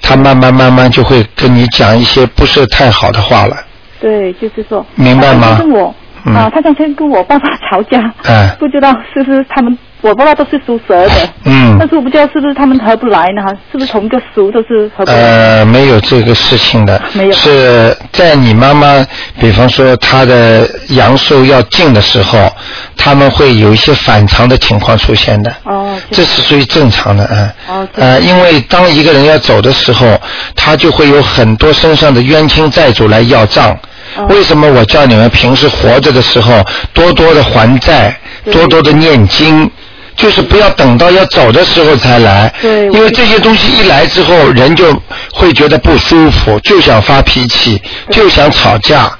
[0.00, 3.56] 他慢慢慢慢就会跟你讲一些不是太好的话了。
[4.00, 4.84] 对，就是说。
[4.94, 5.58] 明白吗？
[5.72, 5.94] 我
[6.26, 13.42] 嗯啊，他之前跟我爸爸吵架，哎不知道是不是他们，我爸爸都是属蛇的，嗯但是我不知道是不是他们合不来呢？
[13.70, 15.18] 是不是同一个属都是合不来？
[15.18, 19.04] 呃，没有这个事情的，没有是在你妈妈，
[19.38, 22.50] 比方说她的阳寿要尽的时候，
[22.96, 25.52] 他们会有一些反常的情况出现的。
[25.64, 27.50] 哦，这是属于正常的，嗯。
[27.68, 30.18] 哦呃，因为当一个人要走的时候，
[30.56, 33.76] 他就会有很多身上的冤亲债主来要账。
[34.16, 34.26] 哦。
[34.28, 38.18] 为什么我叫你们平时活着的时候多多的还债，
[38.52, 39.70] 多多的念经？
[40.16, 44.96] 就是不要等到要走的时候才来，对因为这些东西一来之后，人就
[45.32, 49.10] 会觉得不舒服，就想发脾气，就想吵架，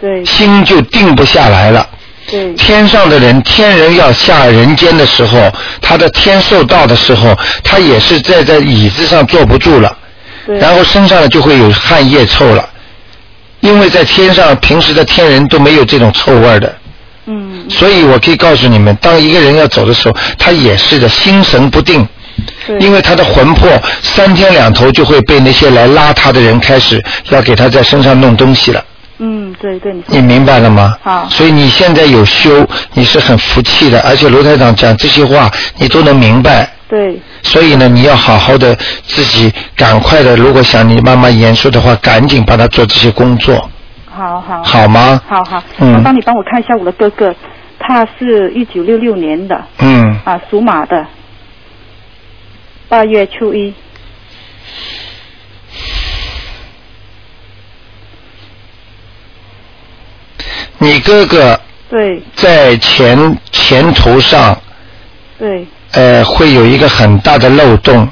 [0.00, 0.24] 对。
[0.24, 1.88] 心就定不下来了。
[2.28, 2.52] 对。
[2.54, 5.48] 天上的人，天人要下人间的时候，
[5.80, 7.32] 他的天寿到的时候，
[7.62, 9.96] 他也是在在椅子上坐不住了，
[10.44, 12.68] 对，然后身上就会有汗液臭了，
[13.60, 16.74] 因为在天上平时的天人都没有这种臭味儿的，
[17.26, 22.06] 嗯所以我可以告诉你们，当一个人要走的时候，他也是的，心神不定，
[22.66, 23.70] 对，因为他的魂魄
[24.02, 28.84] 三天两头就会被那些来拉他的人开始要给他在身上弄东西了。
[29.22, 30.96] 嗯对对，你你明白了吗？
[31.02, 36.72] 好所以你现在有修，你是很服气的，而且罗台长讲这些话，你都能明白。
[36.90, 37.18] 对。
[37.42, 38.74] 所以呢，你要好好的
[39.06, 43.70] 自己赶快的，如果想你妈妈严肃的话，赶紧帮她做这些工作，
[44.10, 44.62] 好好。
[44.62, 45.22] 好吗？
[45.26, 45.92] 好好，嗯。
[45.92, 47.34] 麻烦你帮我看一下我的哥哥，
[47.78, 49.64] 他是一九六六年的。
[49.78, 51.06] 嗯，啊，属马的，
[52.88, 53.72] 八月初一，
[60.78, 62.22] 你哥哥对。
[62.34, 64.60] 在前前途上，
[65.38, 68.08] 对呃，会有一个很大的漏洞，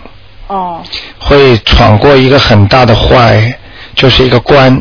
[0.48, 0.82] 哦
[1.18, 3.56] 会闯过一个很大的坏，
[3.94, 4.80] 就是一个关，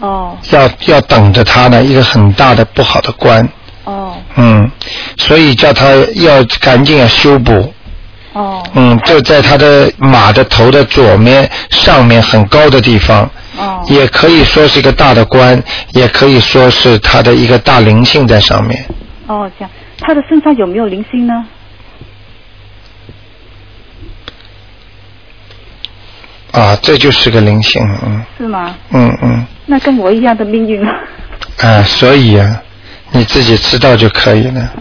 [0.00, 3.48] 哦要要等着他呢，一个很大的不好的关。
[3.84, 4.70] 哦嗯，
[5.16, 7.72] 所以叫他要赶紧要修补。
[8.32, 15.62] 哦嗯，就在他的马的头的左面上面很高的地方，哦也可以说是一个大的关，
[15.92, 18.84] 也可以说是他的一个大灵性在上面。
[19.26, 19.70] 哦，这样，
[20.00, 21.46] 他的身上有没有灵性呢？
[26.56, 28.74] 啊，这就是个灵性，嗯是吗？
[28.90, 30.94] 嗯嗯，那跟我一样的命运啊。
[31.60, 32.62] 啊，所以啊，
[33.12, 34.72] 你自己知道就可以了。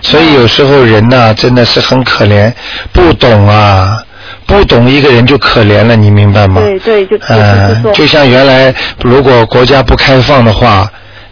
[0.00, 2.52] 所以有时候人呐、真的是很可怜，
[2.92, 3.98] 不懂啊，
[4.46, 6.60] 不懂一个人就可怜了，你明白吗？
[6.60, 8.72] 对对，就就呃是，说，就像原来
[9.02, 10.88] 如果国家不开放的话，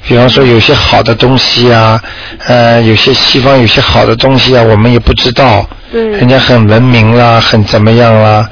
[0.07, 2.01] 比方说有些好的东西啊，
[2.49, 8.49] 呃，有些西方有些好的东西啊，我们也不知道，对人家很文明啦，很怎么样啦。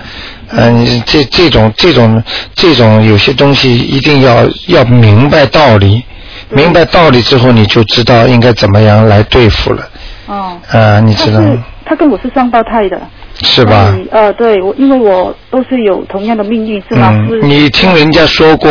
[0.53, 2.22] 嗯、这这种这种
[2.55, 6.05] 这种有些东西一定要要明白道理，
[6.48, 9.88] 明白道理之后你就知道应该怎么样来对付了，
[10.26, 11.40] 哦，啊、你知道
[11.84, 13.01] 他跟我是双胞胎的，
[13.42, 17.11] 是吧呃，对我，因为我都是有同样的命运，是吗？
[17.30, 18.70] 嗯，你听人家说过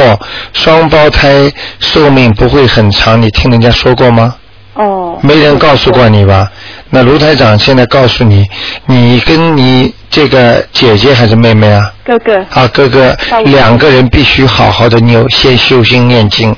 [0.53, 4.35] 双胞胎寿命不会很长，你听人家说过吗？
[4.79, 6.49] 哦，没人告诉过你吧？
[6.89, 8.47] 那卢台长现在告诉你，
[8.85, 11.91] 你跟你这个姐姐还是妹妹啊？
[12.05, 13.13] 哥哥，啊，哥哥
[13.43, 16.55] 两个人必须好好的念，先修心念经。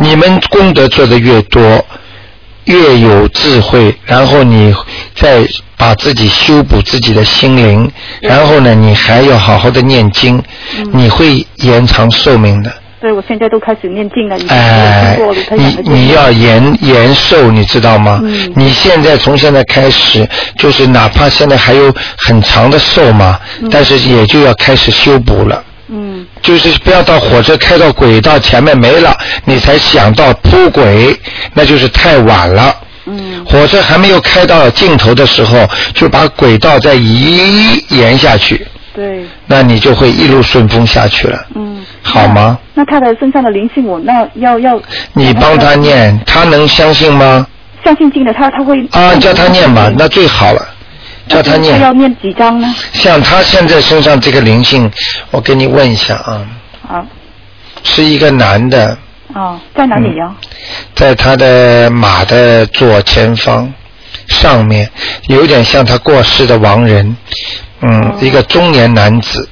[0.00, 1.84] 你们功德做的越多，
[2.66, 4.72] 越有智慧，然后你
[5.16, 5.44] 再
[5.76, 10.40] 把自己修补自己的心灵，然后呢，你还要好好的念经，
[10.92, 12.72] 你会延长寿命的。
[13.04, 14.36] 对我现在都开始念经了，
[15.58, 18.18] 你你要延延寿，你知道吗？
[18.24, 20.26] 嗯你现在从现在开始，
[20.56, 23.38] 就是哪怕现在还有很长的寿嘛，
[23.70, 25.62] 但是也就要开始修补了。
[25.88, 31.14] 嗯就是不要到火车开到轨道前面没了，你才想到铺轨，
[31.52, 32.74] 那就是太晚了。
[33.04, 42.58] 嗯火车还没有开到尽头的时候，就把轨道再移延下去，对，那你就会一路顺风下去了，嗯，好吗？
[42.74, 44.80] 那他的身上的灵性，我那要要
[45.12, 47.46] 你帮他念，他能相信吗？
[47.84, 50.68] 相信经的，他他会啊，叫他念吧，那最好了，
[51.28, 51.80] 叫他念他念。
[51.80, 52.74] 要念几张呢？
[52.92, 54.90] 像他现在身上这个灵性，
[55.30, 56.46] 我给你问一下啊，
[56.88, 57.06] 啊
[57.82, 58.96] 是一个男的，
[59.34, 60.34] 哦，在哪里呀？
[60.94, 63.70] 在他的马的左前方
[64.28, 64.90] 上面，
[65.28, 67.14] 有点像他过世的亡人，
[67.82, 69.46] 嗯，哦一个中年男子，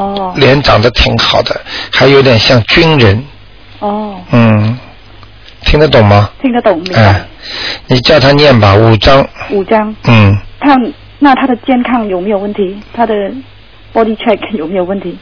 [0.00, 0.32] 哦。
[0.36, 1.60] 脸长得挺好的，
[1.92, 3.24] 还有点像军人，
[3.80, 4.78] 哦，嗯，
[5.64, 6.30] 听得懂吗？
[6.40, 7.26] 听得懂，明哎白。，
[7.88, 10.76] 你叫他念吧，五章，五张，嗯，他
[11.18, 12.80] 那他的健康有没有问题？
[12.92, 13.14] 他的
[13.94, 15.18] body check 有没有问题？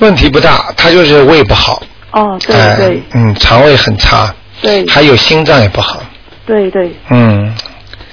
[0.00, 1.80] 问题不大，他就是胃不好，
[2.10, 3.02] 哦，对对对。
[3.14, 4.84] 嗯，肠胃很差，对。
[4.88, 6.02] 还有心脏也不好，
[6.44, 6.92] 对对。
[7.10, 7.54] 嗯，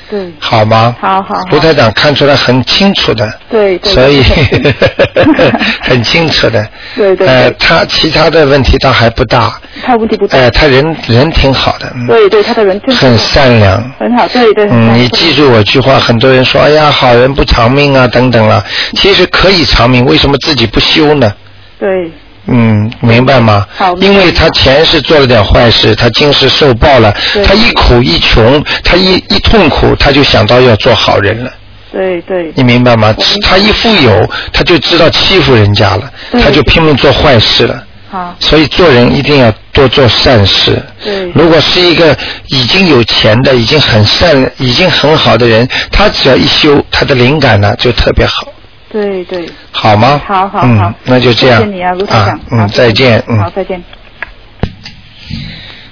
[0.10, 0.96] 对，好吗？
[1.00, 4.24] 好好好卢台长看出来很清楚的，对对，所以
[5.82, 6.68] 很清楚的。
[6.96, 10.38] 对对呃，他其他的问题倒还不大，他问题不大。
[10.38, 13.82] 呃，他人人挺好的，嗯对对，他的人很善良。
[14.00, 14.68] 很好，对对。
[14.72, 18.64] 嗯，你记住我句话，很多人说，哎呀，好人不长命啊，等等了。
[18.96, 21.32] 其实可以长命，为什么自己不修呢？
[21.80, 22.12] 对
[22.52, 23.96] 嗯，明白吗好？
[23.98, 31.52] 因为他前世做了点坏事，他今世受报了，对他一苦一穷，他一一痛苦，他就想到要做好人了。
[31.92, 33.16] 对对你明白吗？
[33.44, 37.84] 他一富有，他就知道欺负人家了，他就拼命做坏事了。
[38.12, 40.82] 好，所以做人一定要多做善事。
[41.04, 42.16] 对如果是一个
[42.48, 48.48] 已经有钱的、已经很善、已经很好的人，他只要一修，他的灵感呢就特别好，
[48.92, 49.50] 对对。
[49.72, 50.20] 好吗？
[50.28, 51.58] 好好好嗯，，那就这样。
[51.60, 52.40] 谢谢你啊，卢台长。
[52.52, 53.24] 嗯，再见。
[53.28, 53.82] 嗯，好，再见。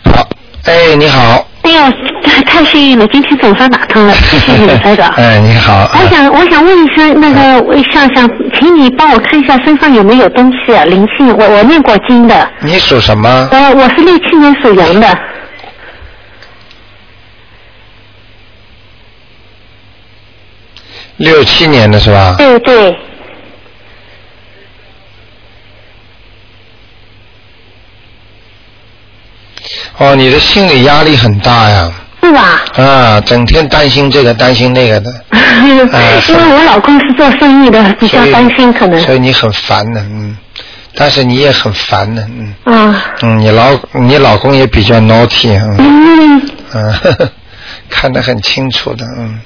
[0.05, 0.27] 好。
[0.65, 1.45] 哎，你好。
[1.63, 1.79] 哎呦，
[2.23, 5.09] 太太幸运了，今天总算打通了， 谢谢你，台长。
[5.15, 5.89] 哎，你好。
[5.93, 8.29] 我想，我想问一声，那个，我想想，
[8.59, 11.27] 请你帮我看一下身上有没有东西啊，灵性。
[11.37, 13.47] 我我念过经的，你属什么？
[13.51, 15.07] 呃，我是六七年属羊的，
[21.17, 22.35] 六七年的是吧？
[22.37, 22.95] 对对，
[29.97, 31.91] 哦，你的心理压力很大呀。
[32.21, 32.61] 是吧？
[32.75, 35.11] 啊，整天担心这个担心那个的，
[35.63, 38.99] 因为我老公是做生意的，比较担心可能。
[39.01, 40.37] 所以你很烦的，嗯，
[40.93, 42.27] 但是你也很烦的，
[42.65, 47.31] 嗯啊，嗯，你老你老公也比较 naughty，嗯嗯，嗯，呵呵
[47.89, 49.39] 看得很清楚的，嗯，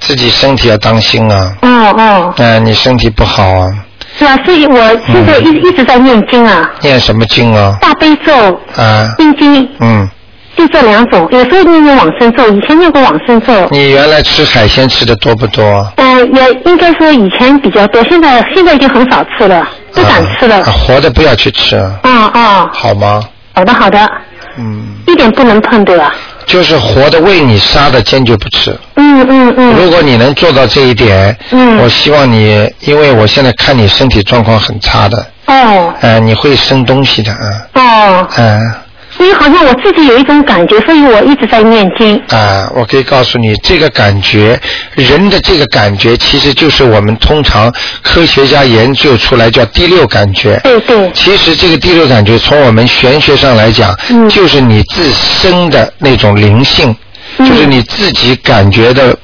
[0.00, 3.72] 自己身体要当心啊，哦哦，哎、你身体不好啊，
[4.18, 4.38] 是啊？
[4.44, 7.76] 所以我现在一、一直在念经啊，念什么经啊？
[7.80, 8.32] 大悲咒、
[8.76, 10.08] 啊，心经，嗯，
[10.56, 11.28] 就这两种。
[11.30, 13.68] 有时候念念往生咒，以前念过往生咒。
[13.70, 15.62] 你原来吃海鲜吃的多不多？
[15.96, 20.56] 呃，也应该说以前比较多，现在现在已经很少吃了，不敢吃了。
[20.58, 23.22] 啊，活的不要去吃，啊啊，好吗？
[23.54, 23.98] 好的好的，
[24.58, 26.14] 嗯，一点不能碰，对吧？
[26.46, 28.76] 就是活的喂你杀的坚决不吃。
[28.94, 29.74] 嗯嗯嗯。
[29.74, 31.76] 如果你能做到这一点，嗯。
[31.78, 35.92] 我希望你，因为我现在看你身体状况很差的，哦。
[36.00, 38.60] 呃，你会生东西的，啊、哦，嗯、
[39.16, 42.16] 所以好像我自己有一种感觉，所以我一直在念经。
[42.28, 44.60] 啊，我可以告诉你，这个感觉，
[44.94, 50.60] 人的这个感觉，其实就是我们通常科学家研究出来叫第六感觉。
[50.62, 51.10] 对对。
[51.12, 56.94] 其实这个第六感觉，从我们玄学上来讲，嗯就是你自身的那种灵性，
[57.38, 59.16] 嗯就是你自己感觉的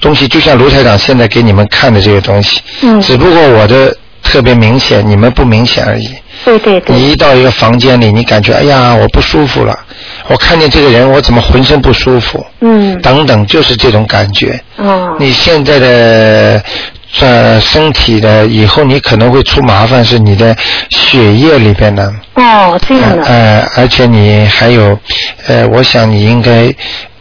[0.00, 2.60] 东西，就像卢台长现在给你们看的这个东西。
[2.82, 6.08] 嗯只不过我的特别明显，你们不明显而已。
[6.48, 6.96] 对对对。
[6.96, 9.78] 你一到一个房间里，你感觉哎呀，我不舒服了，
[10.28, 12.44] 我看见这个人，我怎么浑身不舒服？
[12.60, 12.98] 嗯。
[13.02, 14.58] 等等，就是这种感觉。
[14.76, 15.14] 哦。
[15.18, 16.62] 你现在的
[17.20, 20.56] 呃身体的，以后你可能会出麻烦，是你的
[20.90, 22.10] 血液里边呢。
[22.34, 23.24] 哦，这样的。
[23.24, 24.98] 呃，而且你还有，
[25.46, 26.72] 呃，我想你应该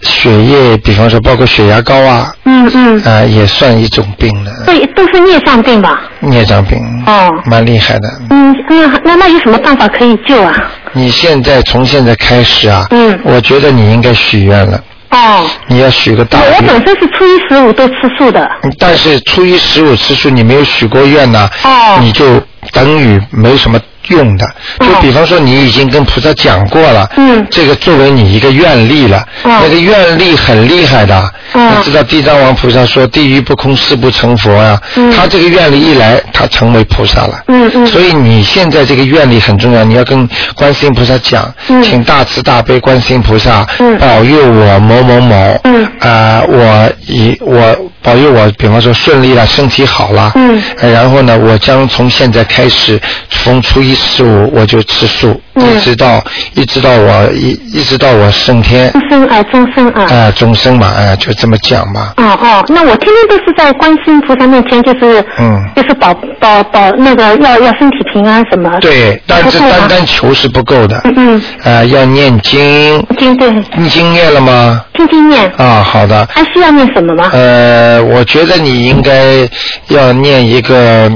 [0.07, 3.03] 血液，比方说包括血压高啊，嗯嗯。
[3.03, 6.01] 啊、也算一种病了，对，都是孽障病吧？
[6.19, 6.79] 孽障病。
[7.05, 7.29] 哦。
[7.45, 8.09] 蛮厉害的。
[8.29, 10.53] 嗯，那那那有什么办法可以救啊？
[10.93, 14.81] 你现在从现在开始啊，嗯我觉得你应该许愿了，
[15.11, 16.61] 哦，你要许个大我我。
[16.61, 18.49] 本身是初一十五都吃素的。
[18.79, 22.41] 但是初一十五吃素，你没有许过愿呢，哦你就
[22.71, 23.79] 等于没什么
[24.09, 24.47] 用的。
[24.79, 27.45] 就比方说，你已经跟菩萨讲过了，嗯。
[27.49, 29.59] 这个作为你一个愿力了，哦。
[29.63, 31.17] 那个愿力很厉害的。
[31.53, 31.71] 哦。
[31.77, 35.11] 你知道地藏王菩萨说“地狱不空，誓不成佛”啊、嗯。
[35.11, 37.43] 他这个愿力一来，他成为菩萨了。
[37.47, 37.87] 嗯嗯。
[37.87, 41.81] 所以你现在这个愿力很重要，你要跟观世音菩萨讲，嗯。
[41.83, 43.97] 请大慈大悲观世音菩萨、嗯。
[43.97, 45.85] 保佑我某某某，嗯。
[45.99, 50.61] 啊、我以我保佑我，比方说顺利了，身体好了，嗯。
[50.79, 52.99] 呃然后呢，我将从现在开始，
[53.29, 56.23] 从初一十五我就吃素，嗯一直到
[56.55, 60.03] 一直到我一一直到我升天，终身啊，终身啊。
[60.03, 68.69] 啊、终生嘛，哎、就这么讲嘛，哦哦，那我天天都是在观世音菩萨面前，就是嗯就是保保保那个要要身体平安什么。
[68.79, 74.83] 对，但是单单求是不够的，嗯嗯，啊、要念经，经对，你经念了吗？
[74.93, 76.27] 听经念，啊，好的。
[76.31, 77.29] 还需要念什么吗？
[77.33, 79.47] 呃，我觉得你应该
[79.89, 81.11] 要念一个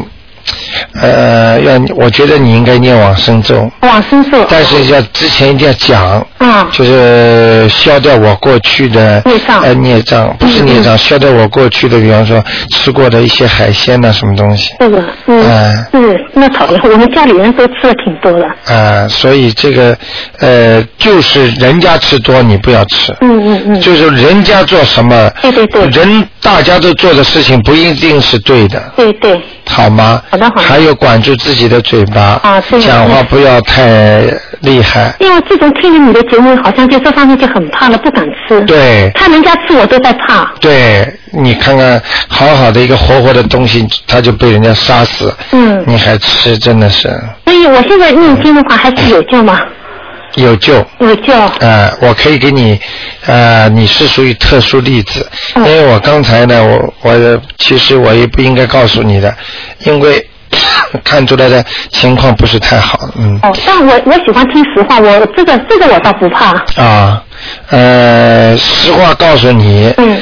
[1.02, 4.46] 呃，要我觉得你应该念往生咒，往生咒。
[4.50, 9.62] 但是要之前一定要讲，啊，就是消掉我过去的孽障。
[9.62, 18.74] 呃孽障，不是孽障，消掉我过去的，比方说吃过的一些海鲜呐、什么东西，这个，嗯，嗯是那讨厌，我们家里人都吃的挺多的。
[18.74, 19.98] 啊、所以这个
[20.40, 23.14] 呃，就是人家吃多，你不要吃。
[23.22, 23.82] 嗯嗯嗯。
[23.82, 25.86] 就是人家做什么，对对对。
[25.88, 29.40] 人大家都做的事情不一定是对的，对对，
[29.72, 30.22] 好吗？
[30.30, 34.22] 好的好的还有管住自己的嘴巴，啊对讲话不要太
[34.60, 35.14] 厉害。
[35.20, 38.62] 因为自从听了你的节目，好像就这方面就很怕了，不敢吃。
[38.66, 40.52] 对看人家吃我都在怕。
[40.60, 47.10] 对，你看看，好好的一个活活的东西，它就被人家杀死，嗯，你还吃，真的是
[47.46, 49.60] 所以我现在念经的话还是有救吗？
[50.36, 50.86] 有救。
[51.00, 51.34] 有救。
[51.60, 52.80] 呃，我可以给你，
[53.26, 55.26] 呃，你是属于特殊例子，
[55.56, 59.34] 嗯因为我刚才呢，我我其实我也不应该告诉你的，
[59.86, 60.26] 因为
[61.04, 63.40] 看出来的情况不是太好，嗯。
[63.44, 66.52] 哦，但我我喜欢听实话，我这个这个我倒不怕。
[66.82, 67.24] 啊，
[67.70, 70.22] 呃，实话告诉你，嗯，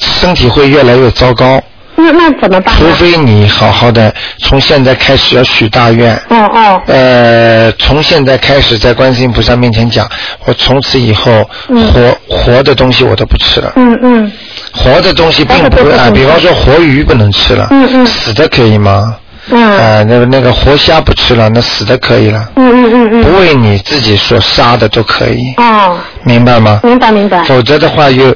[0.00, 1.62] 身体会越来越糟糕，
[1.96, 2.74] 那那怎么办？
[2.78, 6.14] 除非你好好的从现在开始要许大愿。
[6.28, 10.08] 哦哦，呃，从现在开始在观世音菩萨面前讲，
[10.44, 13.72] 我从此以后嗯活、活的东西我都不吃了。
[13.76, 14.32] 嗯嗯
[14.72, 19.16] 活的东西并不啊，比方说活鱼不能吃了，嗯嗯死的可以吗？
[19.48, 23.22] 嗯啊、那个那个活虾不吃了，那死的可以了，嗯嗯嗯嗯。
[23.22, 26.80] 不为你自己所杀的都可以，哦，明白吗？
[26.82, 27.44] 明白明白。
[27.44, 28.34] 否则的话又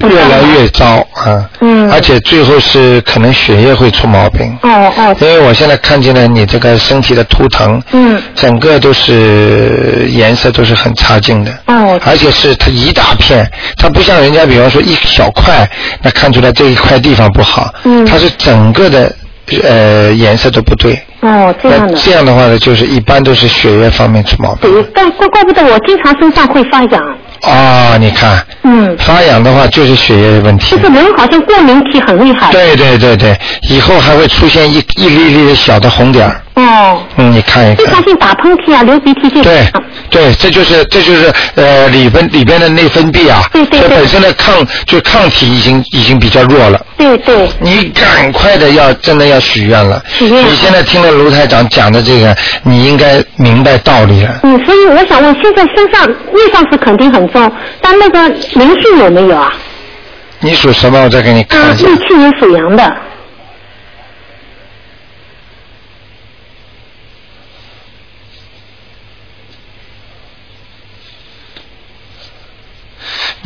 [0.00, 1.90] 越来越糟啊，嗯。
[1.90, 4.56] 而且最后是可能血液会出毛病。
[4.62, 15.68] 哦哦，因为我现在看见了你这个身体的图腾，嗯，整个都是颜色都是很差劲的，哦，而且是它一大片，它不像人家比方说一小块，
[16.02, 18.04] 那看出来这一块地方不好，嗯。
[18.06, 19.14] 它是整个的
[19.62, 21.92] 呃颜色都不对，哦，这样的。
[21.92, 24.70] 那这样的话呢，就是一般都是血液方面出毛病。
[24.72, 27.02] 对，怪怪怪不得我经常身上会发痒。
[27.44, 30.82] 啊、你看嗯，发痒的话就是血液问题就。
[30.82, 32.50] 是人好像过敏体很厉害。。
[32.50, 33.38] 对对对对，
[33.68, 36.40] 以后还会出现一一粒粒的小的红点儿。
[36.54, 37.84] 哦，嗯，你看一看。
[37.84, 39.42] 经常性打喷嚏啊，流鼻涕就。
[39.42, 39.66] 对
[40.08, 46.80] 对，这就是这就是呃里边里边的内分泌啊，对对本身的抗就抗体已经已经比较弱了。
[46.96, 47.48] 对对。
[47.58, 50.00] 你赶快的要真的要许愿了。
[50.06, 54.38] 许愿你现在听了卢台长讲的这个，你应该明白道理了。
[54.44, 57.50] 嗯，所以我想问，现在身上业障是肯定很重，
[57.80, 59.52] 但那个灵性有没有啊？
[60.38, 61.02] 你属什么？
[61.02, 61.88] 我再给你看啊，一下。
[61.88, 62.96] 六七年属羊的。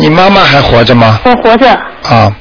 [0.01, 1.21] 你妈妈还活着吗？
[1.25, 1.71] 我活着。
[2.05, 2.37] 啊。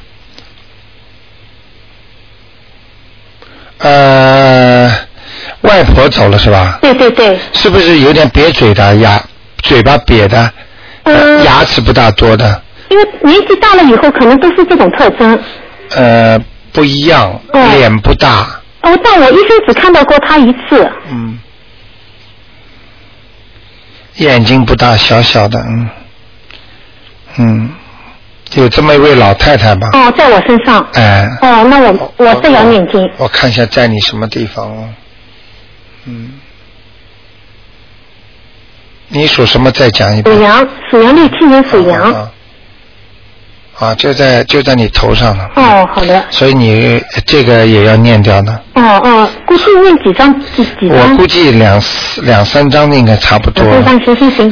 [3.80, 4.90] 呃，
[5.62, 6.80] 外婆走了是吧？
[6.82, 7.38] 对对对。
[7.54, 9.22] 是不是有点瘪嘴的牙，
[9.64, 10.52] 嘴巴瘪的，
[11.04, 11.44] 呃。
[11.44, 12.62] 牙齿不大多的？
[12.90, 15.40] 因为年纪大了以后，可能都是这种特征。
[15.96, 16.40] 呃，
[16.72, 20.90] 不一样，嗯脸不大，哦，但我一生只看到过他一次。
[21.10, 21.40] 嗯，
[24.18, 25.90] 眼睛不大，小小的，嗯，
[27.38, 27.70] 嗯，
[28.56, 29.88] 有这么一位老太太吧？
[29.94, 30.86] 哦，在我身上。
[30.94, 33.10] 哎，哦，那我我这样念经。
[33.18, 34.90] 我看一下在你什么地方哦，
[36.06, 36.34] 嗯，
[39.10, 39.72] 你属什么？
[39.72, 40.36] 再讲一遍。
[40.36, 42.14] 属羊，属羊六七年属羊。
[42.14, 42.32] 啊
[43.80, 45.52] 啊，就在就在你头上了。
[45.56, 46.26] 哦，好的。
[46.32, 48.60] 所以你这个也要念掉呢。
[48.74, 51.12] 哦哦，估计念几张几几张？
[51.12, 51.80] 我估计两
[52.24, 53.64] 两三张应该差不多。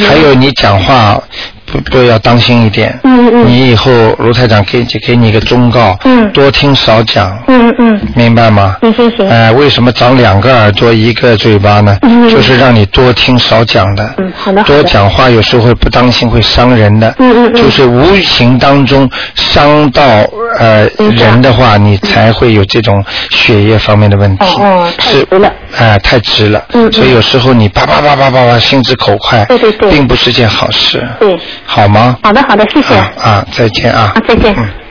[0.08, 1.20] 还有你讲话
[1.66, 2.98] 不不要当心一点。
[3.04, 3.48] 嗯嗯。
[3.48, 5.98] 你以后卢台长给给你一个忠告。
[6.04, 6.32] 嗯。
[6.32, 7.38] 多听少讲。
[7.48, 8.00] 嗯嗯。
[8.16, 8.78] 明白吗？
[8.82, 9.30] 行行行。
[9.30, 11.98] 呃，为什么长两个耳朵一个嘴巴呢？
[12.02, 14.14] 嗯就是让你多听少讲的。
[14.18, 14.84] 嗯，好的好多。
[14.84, 17.14] 讲话有时候会不当心会伤人的。
[17.20, 20.04] 嗯嗯嗯就是无形当中伤到
[20.60, 24.46] 呃人的话，你才会有这种血液方面的问题。
[24.62, 25.54] 哦哦，太是直了。
[25.78, 26.66] 哎、太直了。
[26.74, 31.06] 嗯嗯所以有时候你叭叭叭叭叭叭心直口快，对对对并不是件好事。
[31.20, 31.38] 对。
[31.64, 32.18] 好吗？
[32.24, 32.96] 好的好的，谢谢。
[32.96, 34.12] 啊啊，再见啊。
[34.16, 34.54] 啊，再见。
[34.58, 34.85] 嗯。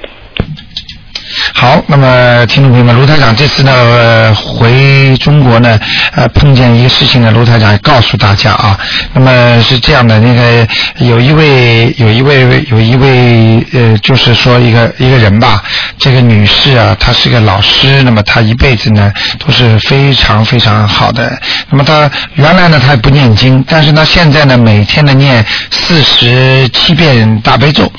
[1.55, 5.79] 好，那么听众朋友们，卢台长这次呢、呃回中国呢，
[6.15, 8.79] 呃碰见一个事情呢，卢台长也告诉大家啊。
[9.13, 10.67] 那么是这样的，那个
[10.99, 15.63] 有一位有一位有一位呃，就是说一个一个人吧，
[15.99, 21.37] 这个女士啊，她是个老师，那么她一辈子呢都是非常非常好的。
[21.71, 27.91] 那么她原来呢她也不念经，但是呢现在呢每天呢念四十七遍大悲咒。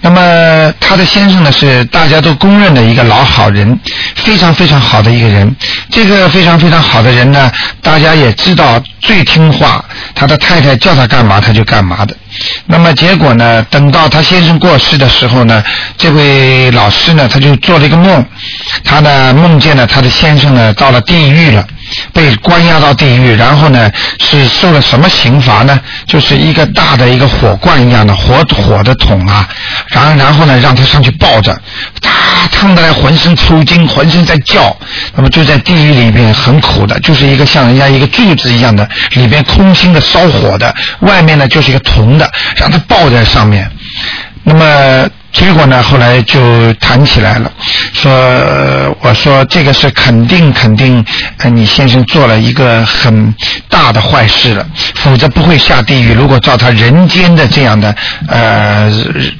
[0.00, 3.78] 那么她的先生呢是大家都公认的一个老好人，
[4.16, 5.54] 非常非常好的一个人。
[5.90, 7.50] 这个非常非常好的人呢，
[7.82, 12.14] 大家也知道最听话，他的太太叫他干嘛他就干嘛的。
[12.66, 15.62] 那么结果呢，等到他先生过世的时候呢，
[15.96, 18.24] 这位老师呢他就做了一个梦，
[18.84, 21.66] 他呢梦见了他的先生呢到了地狱了。
[22.12, 23.90] 被关押到地狱，然后呢
[24.20, 25.78] 是受了什么刑罚呢？
[26.06, 29.48] 就是一个大的一个火罐一样的火火的桶啊，
[29.88, 31.56] 然后然后呢让他上去抱着，
[32.00, 34.76] 他烫得来浑身抽筋，浑身在叫，
[35.14, 43.70] 那么就在地狱里边很苦的，就是一个像人家一个柱子一样的，里边空心的烧火的，外面呢就是一个铜的，让他抱在上面，
[44.44, 45.08] 那么。
[45.30, 47.52] 结果呢，后来就谈起来了，
[47.92, 48.10] 说
[49.00, 51.04] 我说这个是肯定肯定，
[51.52, 53.32] 你先生做了一个很
[53.68, 54.66] 大的坏事了，
[54.96, 56.12] 否则不会下地狱。
[56.14, 57.94] 如果照他人间的这样的
[58.26, 58.90] 呃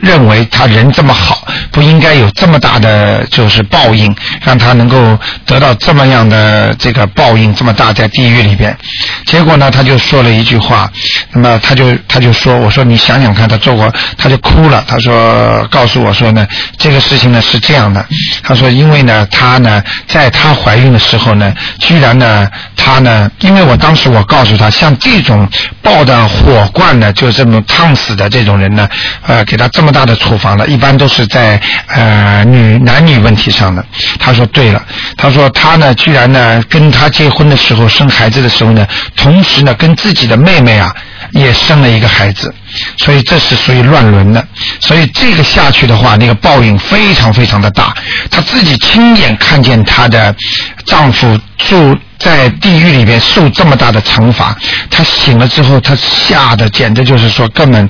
[0.00, 4.14] 认为，他人这么好，不应该有这么大的就是报应，
[4.44, 8.76] 让他能够得到这么样的这个报应这么大在地狱里边。
[9.24, 10.88] 结果呢，他就说了一句话，
[11.32, 15.66] 那么他就他就说，我说你想想看，他做过，他就哭了，他说。
[15.78, 16.44] 告诉我说呢，
[16.76, 18.04] 这个事情呢是这样的。
[18.42, 25.48] 他说，因为呢，他呢，在她怀孕的时候呢，居然呢，他呢，因为我当时我告诉他，像这种
[25.80, 28.88] 抱的火罐呢，就这么烫死的这种人呢，
[29.24, 33.84] 呃，给他这么大的处罚了，一般都是在呃女男女问题上的。
[34.18, 34.84] 他说对了，
[35.16, 40.92] 他说他呢，居然呢，跟他结婚的时候生孩子的时候呢，同时呢，跟自己的妹妹啊。
[41.32, 42.54] 也生了一个孩子，
[42.98, 44.46] 所以这是属于乱伦的，
[44.80, 47.94] 所以这个下去的话，那个报应非常非常的大。
[48.30, 50.34] 她自己亲眼看见她的
[50.84, 54.56] 丈夫住在地狱里边受这么大的惩罚，
[54.90, 57.88] 她醒了之后，她吓得简直就是说根本。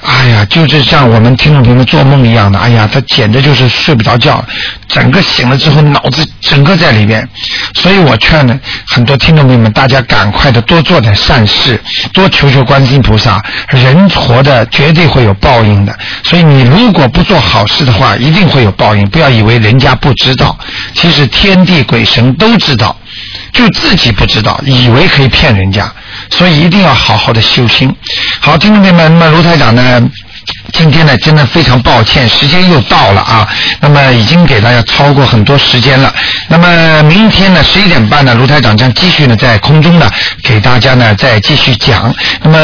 [0.00, 4.42] 哎呀，就是像我们听众朋友们做梦一样的，哎呀，她简直就是睡不着觉，
[4.86, 7.28] 整个醒了之后脑子整个在里边，
[7.74, 11.80] 所以我劝呢，很多听众朋友们，大家赶快的多做点善事，
[12.12, 20.58] 多求求观世音菩萨，人活的绝对会有报应的，所以你如果不做好事的话，一定会有报应，不要以为人家不知道，
[20.94, 22.96] 其实天地鬼神都知道，
[23.52, 25.90] 就自己不知道，以为可以骗人家。
[26.30, 27.94] 所以一定要好好的修心。
[28.40, 30.02] 好，听众朋友们，那么卢台长呢？
[30.72, 33.48] 今天呢，真的非常抱歉，时间又到了啊。
[33.80, 36.12] 那么已经给大家超过很多时间了。
[36.48, 40.08] 那么明天呢，十一点半呢，卢台长将继续呢在空中呢
[40.42, 42.14] 给大家呢再继续讲。
[42.42, 42.58] 那么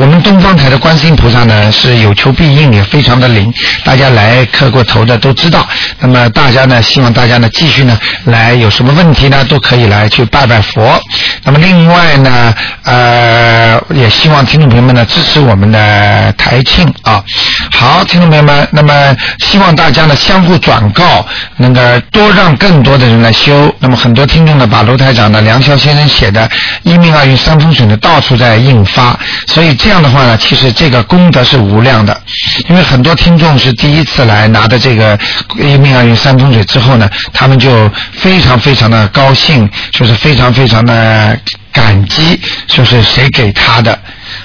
[0.00, 3.52] 我们东方台的观世音菩萨呢是有求必应，也非常的灵。
[3.84, 5.66] 大家来磕过头的都知道。
[5.98, 10.98] 那么大家呢，希望大家呢继续呢来，有什么问题呢都可以来去拜拜佛。
[11.42, 12.54] 那么另外呢，
[12.84, 17.22] 呃，也希望听众朋友们呢支持我们的台庆啊。
[17.70, 21.26] 好，听众朋友们，那么希望大家呢相互转告，
[21.56, 23.74] 那个多让更多的人来修。
[23.78, 26.48] 那么很多听众呢把卢台长的梁霄先生写的
[26.82, 32.20] 《一命二运三风水》呢到处在印发，所以这样的话呢，其实这个功德是无量的。
[32.68, 35.16] 因为很多听众是第一次来拿的这个
[35.58, 41.38] 《一命二运三风水》之后呢，他们就非常非常的高兴，就是非常非常的
[41.72, 43.98] 感激，就是谁给他的。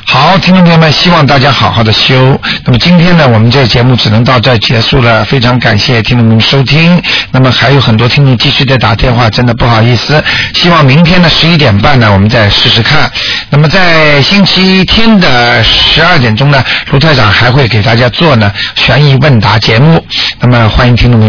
[0.05, 2.39] 好，听众朋友们，希望大家好好的修。
[2.65, 5.25] 那么今天呢，我们这个节目只能到这结束了。
[5.25, 7.01] 非常感谢听众们收听。
[7.31, 10.23] 那么还有很多听众继续在打电话，真的不好意思。
[10.53, 13.09] 希望明天的十一点半呢，我们再试试看。
[13.49, 20.05] 那么在星期天的十二点钟呢，卢台长还会给大家做呢悬疑问答节目。
[20.39, 21.21] 那么欢迎听众们。